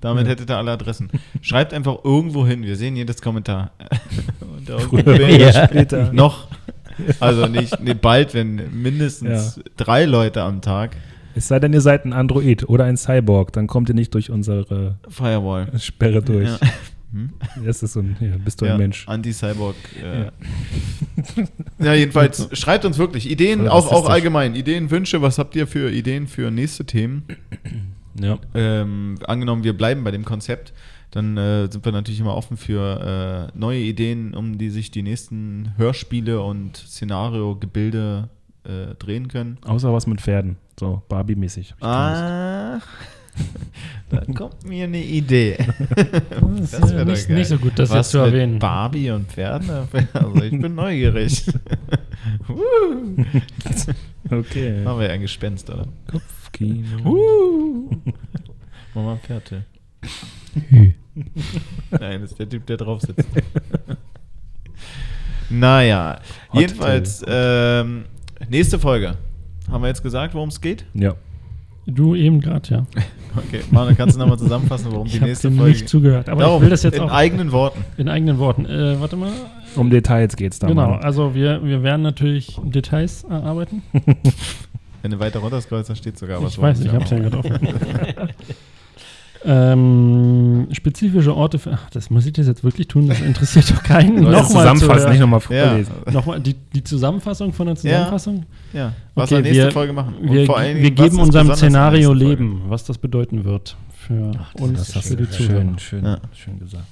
[0.00, 0.30] Damit Ja.
[0.30, 1.10] hättet ihr alle Adressen.
[1.40, 2.62] Schreibt einfach irgendwo hin.
[2.62, 3.72] Wir sehen jedes Kommentar.
[4.40, 5.66] Und Früher Ja.
[5.66, 6.12] später.
[6.12, 6.48] Noch.
[7.20, 10.96] Also nicht nee, bald, wenn mindestens drei Leute am Tag.
[11.34, 14.30] Es sei denn, ihr seid ein Android oder ein Cyborg, dann kommt ihr nicht durch
[14.30, 15.68] unsere Firewall.
[15.78, 16.48] Sperre durch.
[16.48, 16.58] Ja.
[17.12, 17.30] Hm?
[17.64, 19.08] Das ist so ein, ja, bist du Ja, ein Mensch.
[19.08, 19.76] Anti-Cyborg.
[20.02, 20.24] Äh.
[20.24, 20.32] Ja.
[21.78, 21.94] Ja.
[21.94, 24.54] jedenfalls schreibt uns wirklich Ideen, auch, auch allgemein.
[24.54, 27.24] Ideen, Wünsche, was habt ihr für Ideen für nächste Themen?
[28.20, 28.36] Ja.
[28.52, 30.72] Ähm, angenommen, wir bleiben bei dem Konzept,
[31.12, 35.02] dann äh, sind wir natürlich immer offen für äh, neue Ideen, um die sich die
[35.02, 38.28] nächsten Hörspiele und Szenario-Gebilde
[38.64, 39.58] äh, drehen können.
[39.64, 40.56] Außer was mit Pferden.
[40.80, 41.74] So, Barbie-mäßig.
[41.80, 42.80] Ah,
[44.10, 45.58] Da kommt mir eine Idee.
[46.40, 48.58] Das Das ist wär doch nicht, nicht so gut, das Was jetzt zu mit erwähnen.
[48.58, 49.68] Barbie und Pferden?
[49.70, 51.44] Also ich bin neugierig.
[54.30, 54.82] Okay.
[54.82, 55.86] machen wir ja ein Gespenst, oder?
[56.10, 56.98] Kopfkino.
[57.04, 57.90] Uh.
[58.94, 59.52] Mach mal ein Pferd.
[61.90, 63.26] Nein, das ist der Typ, der drauf sitzt.
[65.48, 66.20] naja,
[66.52, 68.04] Hot jedenfalls, ähm,
[68.48, 69.16] nächste Folge.
[69.70, 70.84] Haben wir jetzt gesagt, worum es geht?
[70.94, 71.14] Ja.
[71.90, 72.86] Du eben gerade, ja.
[73.36, 76.28] Okay, Manu, kannst du nochmal zusammenfassen, worum Ich die nächste dir Folge nicht zugehört.
[76.28, 77.84] Aber Darum, ich will das jetzt in auch eigenen Worten.
[77.96, 78.64] in eigenen Worten.
[78.64, 79.30] Äh, warte mal.
[79.76, 80.66] Um Details geht's da.
[80.66, 81.00] genau, Mann.
[81.00, 83.82] also wir, wir werden natürlich Details erarbeiten.
[85.02, 86.54] Wenn du weiter runter scrollst, da steht sogar was.
[86.54, 87.58] ich weiß, ich habe es ja es gerade offen.
[89.44, 91.72] ähm, spezifische Orte für.
[91.72, 93.08] Ach, das muss ich das jetzt wirklich tun?
[93.08, 94.16] Das interessiert doch keinen.
[94.22, 95.92] Nochmal zusammenfassen, zu nicht nochmal Ja, vorlesen.
[96.12, 98.44] Nochmal die, die Zusammenfassung von der Zusammenfassung.
[98.72, 98.92] ja.
[99.14, 100.14] Was Okay, wir nächste wir- Folge machen.
[100.16, 102.12] Und Wir, vor allen wir geben unserem Szenario?
[102.12, 105.60] Leben, was das bedeuten wird für uns, Das hast für du die Zuhörer.
[105.60, 106.18] schön, schön, Ja.
[106.34, 106.84] schön gesagt.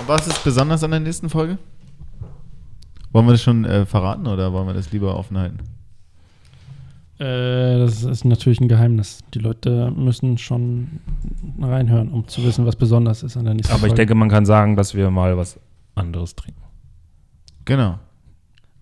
[0.00, 1.58] Und was ist besonders an der nächsten Folge?
[3.12, 5.58] Wollen wir das schon äh, verraten oder wollen wir das lieber offen halten?
[7.18, 9.20] Äh, das ist natürlich ein Geheimnis.
[9.34, 11.00] Die Leute müssen schon
[11.60, 13.94] reinhören, um zu wissen, was besonders ist an der nächsten Aber ich Folge.
[13.96, 15.58] denke, man kann sagen, dass wir mal was
[15.94, 16.60] anderes trinken.
[17.64, 17.98] Genau.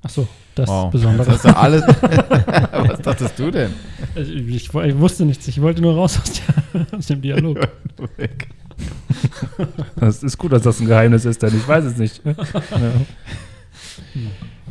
[0.04, 0.86] Ach so, das Wow.
[0.86, 1.26] ist besonders.
[1.28, 1.82] Jetzt hast alles.
[2.72, 3.70] was dachtest du denn?
[4.16, 6.32] Also ich, ich wusste nichts, ich wollte nur raus aus,
[6.72, 7.58] der, aus dem Dialog.
[8.16, 8.48] Weg.
[9.96, 12.20] Das ist gut, dass das ein Geheimnis ist, denn ich weiß es nicht.
[12.24, 12.34] ja.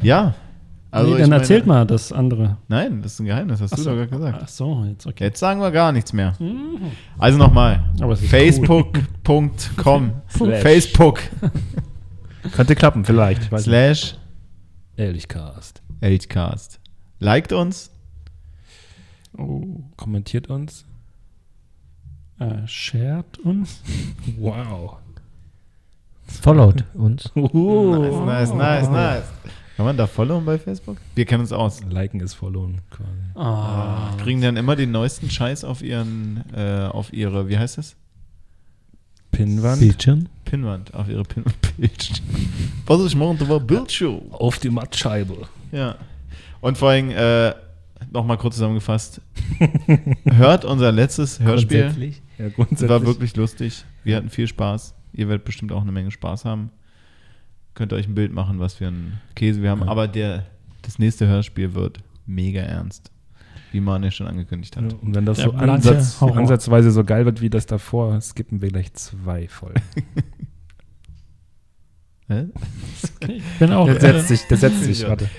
[0.02, 0.36] Ja.
[0.94, 2.58] Also nee, dann meine- erzählt mal das andere.
[2.68, 3.90] Nein, das ist ein Geheimnis, hast Ach du so.
[3.92, 4.40] doch gerade gesagt.
[4.44, 5.24] Ach so, jetzt okay.
[5.26, 6.36] Jetzt sagen wir gar nichts mehr.
[6.40, 6.92] Mhm.
[7.18, 7.84] Also nochmal.
[8.28, 9.52] Facebook.com.
[10.62, 11.22] Facebook
[12.54, 13.50] Könnte klappen, vielleicht.
[13.58, 14.18] Slash
[14.98, 15.82] Ehrlichcast.
[16.02, 16.80] Elchcast.
[17.20, 17.92] Liked uns.
[19.38, 19.64] Oh,
[19.96, 20.86] Kommentiert uns.
[22.40, 23.82] äh, shared uns.
[24.40, 24.98] Wow.
[26.26, 27.30] Followt uns.
[27.36, 29.24] Nice, nice, nice, nice.
[29.82, 30.98] Kann man da followen bei Facebook?
[31.16, 31.82] Wir kennen uns aus.
[31.90, 33.10] Liken ist followen quasi.
[33.34, 37.96] Ah, Kriegen dann immer den neuesten Scheiß auf ihren, äh, auf ihre, wie heißt das?
[39.32, 39.80] Pinnwand.
[39.80, 40.28] Bildschirm.
[40.46, 41.56] Pinnwand, auf ihre Pinnwand.
[42.86, 43.40] Was ist morgen?
[43.40, 44.22] Da war Bildshow.
[44.30, 45.48] Auf die Mattscheibe.
[45.72, 45.96] Ja.
[46.60, 47.56] Und vor allem, äh,
[48.12, 49.20] nochmal kurz zusammengefasst,
[50.26, 51.86] hört unser letztes Hörspiel.
[51.86, 52.22] Grundsätzlich.
[52.38, 52.90] Ja, Es grundsätzlich.
[52.92, 53.84] war wirklich lustig.
[54.04, 54.94] Wir hatten viel Spaß.
[55.14, 56.70] Ihr werdet bestimmt auch eine Menge Spaß haben.
[57.74, 59.82] Könnt ihr euch ein Bild machen, was für ein Käse wir haben.
[59.82, 59.88] Ja.
[59.88, 60.46] Aber der,
[60.82, 63.12] das nächste Hörspiel wird mega ernst.
[63.72, 64.94] Wie man ja schon angekündigt hat.
[65.02, 68.68] Und wenn das Der so ansatz, ansatzweise so geil wird wie das davor, skippen wir
[68.70, 69.82] gleich zwei Folgen.
[72.28, 72.46] Hä?
[73.28, 73.86] ich bin auch.
[73.86, 75.10] Der Äh, setzt sich, der setzt sich, Ja.
[75.10, 75.30] warte.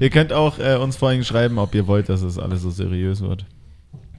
[0.00, 2.70] Ihr könnt auch äh, uns vor allem schreiben, ob ihr wollt, dass es alles so
[2.70, 3.44] seriös wird.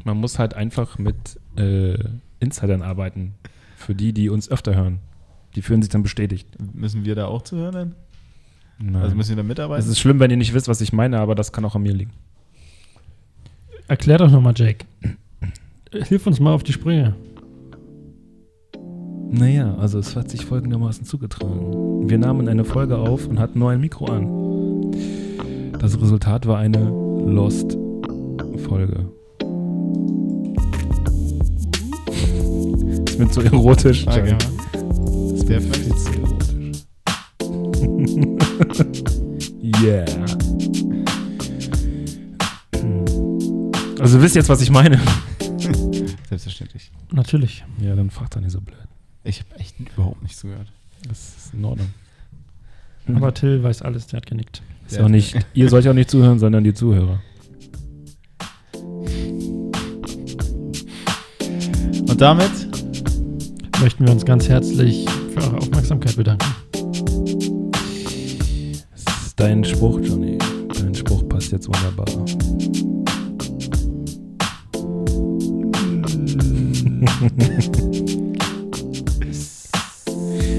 [0.04, 1.16] Man muss halt einfach mit
[1.58, 1.98] äh,
[2.40, 3.34] Insidern arbeiten.
[3.76, 5.00] Für die, die uns öfter hören.
[5.58, 6.48] Die fühlen sich dann bestätigt.
[6.76, 7.74] Müssen wir da auch zuhören?
[7.74, 7.96] Dann?
[8.78, 9.02] Nein.
[9.02, 9.84] Also müssen wir da mitarbeiten?
[9.84, 11.82] es ist schlimm, wenn ihr nicht wisst, was ich meine, aber das kann auch an
[11.82, 12.12] mir liegen.
[13.88, 14.86] erklär doch nochmal, Jake.
[15.92, 17.16] Hilf uns mal auf die Sprünge.
[19.32, 22.08] Naja, also es hat sich folgendermaßen zugetragen.
[22.08, 24.92] Wir nahmen eine Folge auf und hatten nur ein Mikro an.
[25.80, 29.12] Das Resultat war eine Lost-Folge.
[33.08, 34.06] Ist mir zu erotisch.
[34.06, 34.57] Danke, Jan.
[35.48, 36.84] Mir viel zu erotisch.
[39.82, 40.06] yeah.
[44.00, 45.00] Also wisst ihr jetzt, was ich meine?
[46.28, 46.92] Selbstverständlich.
[47.12, 47.64] Natürlich.
[47.82, 48.78] Ja, dann fragt doch nicht so blöd.
[49.24, 50.68] Ich habe echt überhaupt nicht zugehört.
[51.08, 51.88] Das ist in Ordnung.
[53.16, 54.62] Aber Till weiß alles, der hat genickt.
[54.90, 57.22] Ist auch nicht, ihr sollt ja auch nicht zuhören, sondern die Zuhörer.
[62.10, 62.52] Und damit
[63.82, 65.06] Möchten wir uns ganz herzlich
[65.42, 66.46] für eure Aufmerksamkeit bedanken.
[68.92, 70.38] Das ist dein Spruch, Johnny.
[70.80, 72.06] Dein Spruch passt jetzt wunderbar.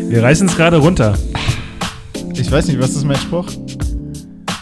[0.09, 1.15] Wir reißen es gerade runter.
[2.35, 3.47] Ich weiß nicht, was ist mein Spruch?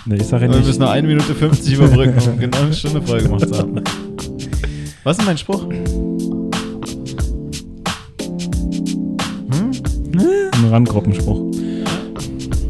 [0.06, 0.66] Nee, ich sage ja Wir nicht.
[0.66, 3.82] müssen noch 1 Minute 50 überbrücken, um genau eine Stunde voll gemacht zu haben.
[5.04, 5.66] Was ist mein Spruch?
[10.56, 11.54] Ein Randgruppenspruch.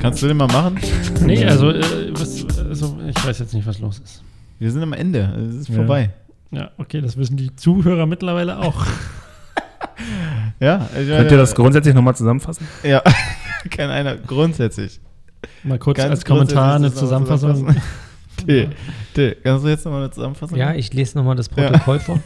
[0.01, 0.78] Kannst du den mal machen?
[1.24, 1.82] Nee, also, äh,
[2.12, 4.22] was, also ich weiß jetzt nicht, was los ist.
[4.59, 5.20] Wir sind am Ende.
[5.51, 5.76] Es ist Ja.
[5.76, 6.11] vorbei.
[6.51, 8.87] Ja, okay, das wissen die Zuhörer mittlerweile auch.
[10.61, 12.66] Ja, ich Könnt ihr das grundsätzlich nochmal zusammenfassen?
[12.82, 13.03] Ja,
[13.70, 15.01] kann einer grundsätzlich.
[15.64, 17.74] Mal kurz Ganz als Kommentar eine Zusammenfassung.
[18.47, 18.70] Till,
[19.14, 22.20] Till, kannst du jetzt nochmal eine Zusammenfassung Ja, ich lese nochmal das Protokoll vor.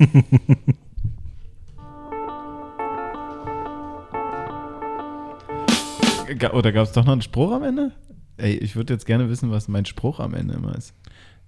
[6.53, 7.93] Oder gab es doch noch einen Spruch am Ende?
[8.37, 10.95] Ey, ich würde jetzt gerne wissen, was mein Spruch am Ende immer ist.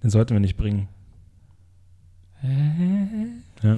[0.02, 0.88] Den sollten wir nicht bringen.
[3.62, 3.76] Ja.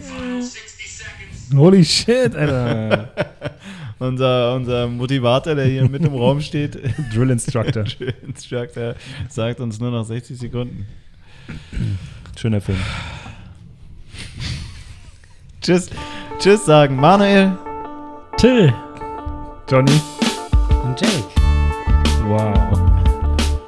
[1.55, 3.11] Holy shit, Alter.
[4.01, 6.79] Unser, unser Motivator, der hier mit im Raum steht,
[7.15, 7.85] Drill Instructor.
[8.27, 8.97] Instructor,
[9.29, 10.87] sagt uns nur noch 60 Sekunden.
[12.37, 12.79] Schöner Film.
[15.61, 15.91] Tschüss,
[16.39, 16.97] tschüss sagen.
[16.97, 17.57] Manuel,
[18.37, 18.75] Till.
[19.71, 20.14] Johnny.
[20.85, 21.25] Und Jake.
[22.29, 22.53] Wow.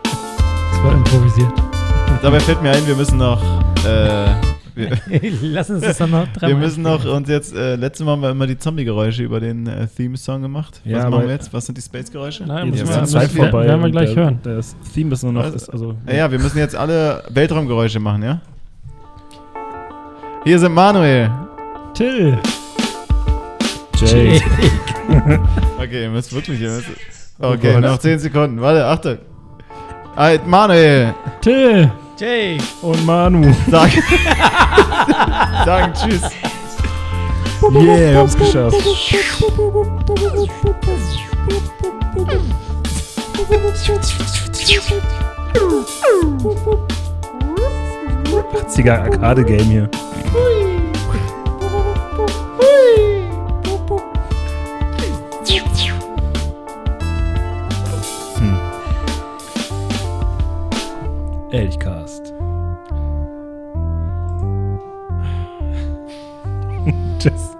[0.02, 1.52] Das war improvisiert.
[2.22, 3.42] dabei fällt mir ein, wir müssen noch,
[3.84, 4.26] äh,
[4.74, 4.90] wir,
[5.42, 6.48] Lass uns das dann noch dran.
[6.50, 9.66] wir müssen noch uns jetzt, äh, letztes Mal haben wir immer die Zombie-Geräusche über den
[9.66, 10.80] äh, Theme-Song gemacht.
[10.84, 11.52] Ja, Was machen wir jetzt?
[11.52, 12.44] Was sind die Space-Geräusche?
[12.44, 13.66] Nein, müssen wir- Zeit vorbei.
[13.66, 14.38] werden wir gleich der, hören.
[14.42, 15.44] Das Theme ist nur noch.
[15.44, 15.54] Was?
[15.54, 18.40] Ist, also, Ja, ja, wir müssen jetzt alle Weltraumgeräusche machen, ja?
[20.44, 21.30] Hier sind Manuel.
[21.94, 22.38] Till.
[23.96, 24.42] Jake.
[25.78, 26.60] Okay, ihr müsst wirklich.
[26.60, 26.88] Ihr müsst,
[27.38, 28.60] okay, noch 10 Sekunden.
[28.60, 29.18] Warte, Achtung.
[30.16, 31.90] Hey, Manuel, Till.
[32.18, 32.62] Jake.
[32.82, 33.54] Und Manu.
[33.70, 33.90] sag.
[35.64, 36.22] sagen Tschüss.
[37.62, 38.76] Yeah, wir haben's geschafft.
[48.52, 49.90] Batziger Arcade-Game hier.
[61.50, 62.34] Elchcast.
[67.18, 67.55] Tschüss.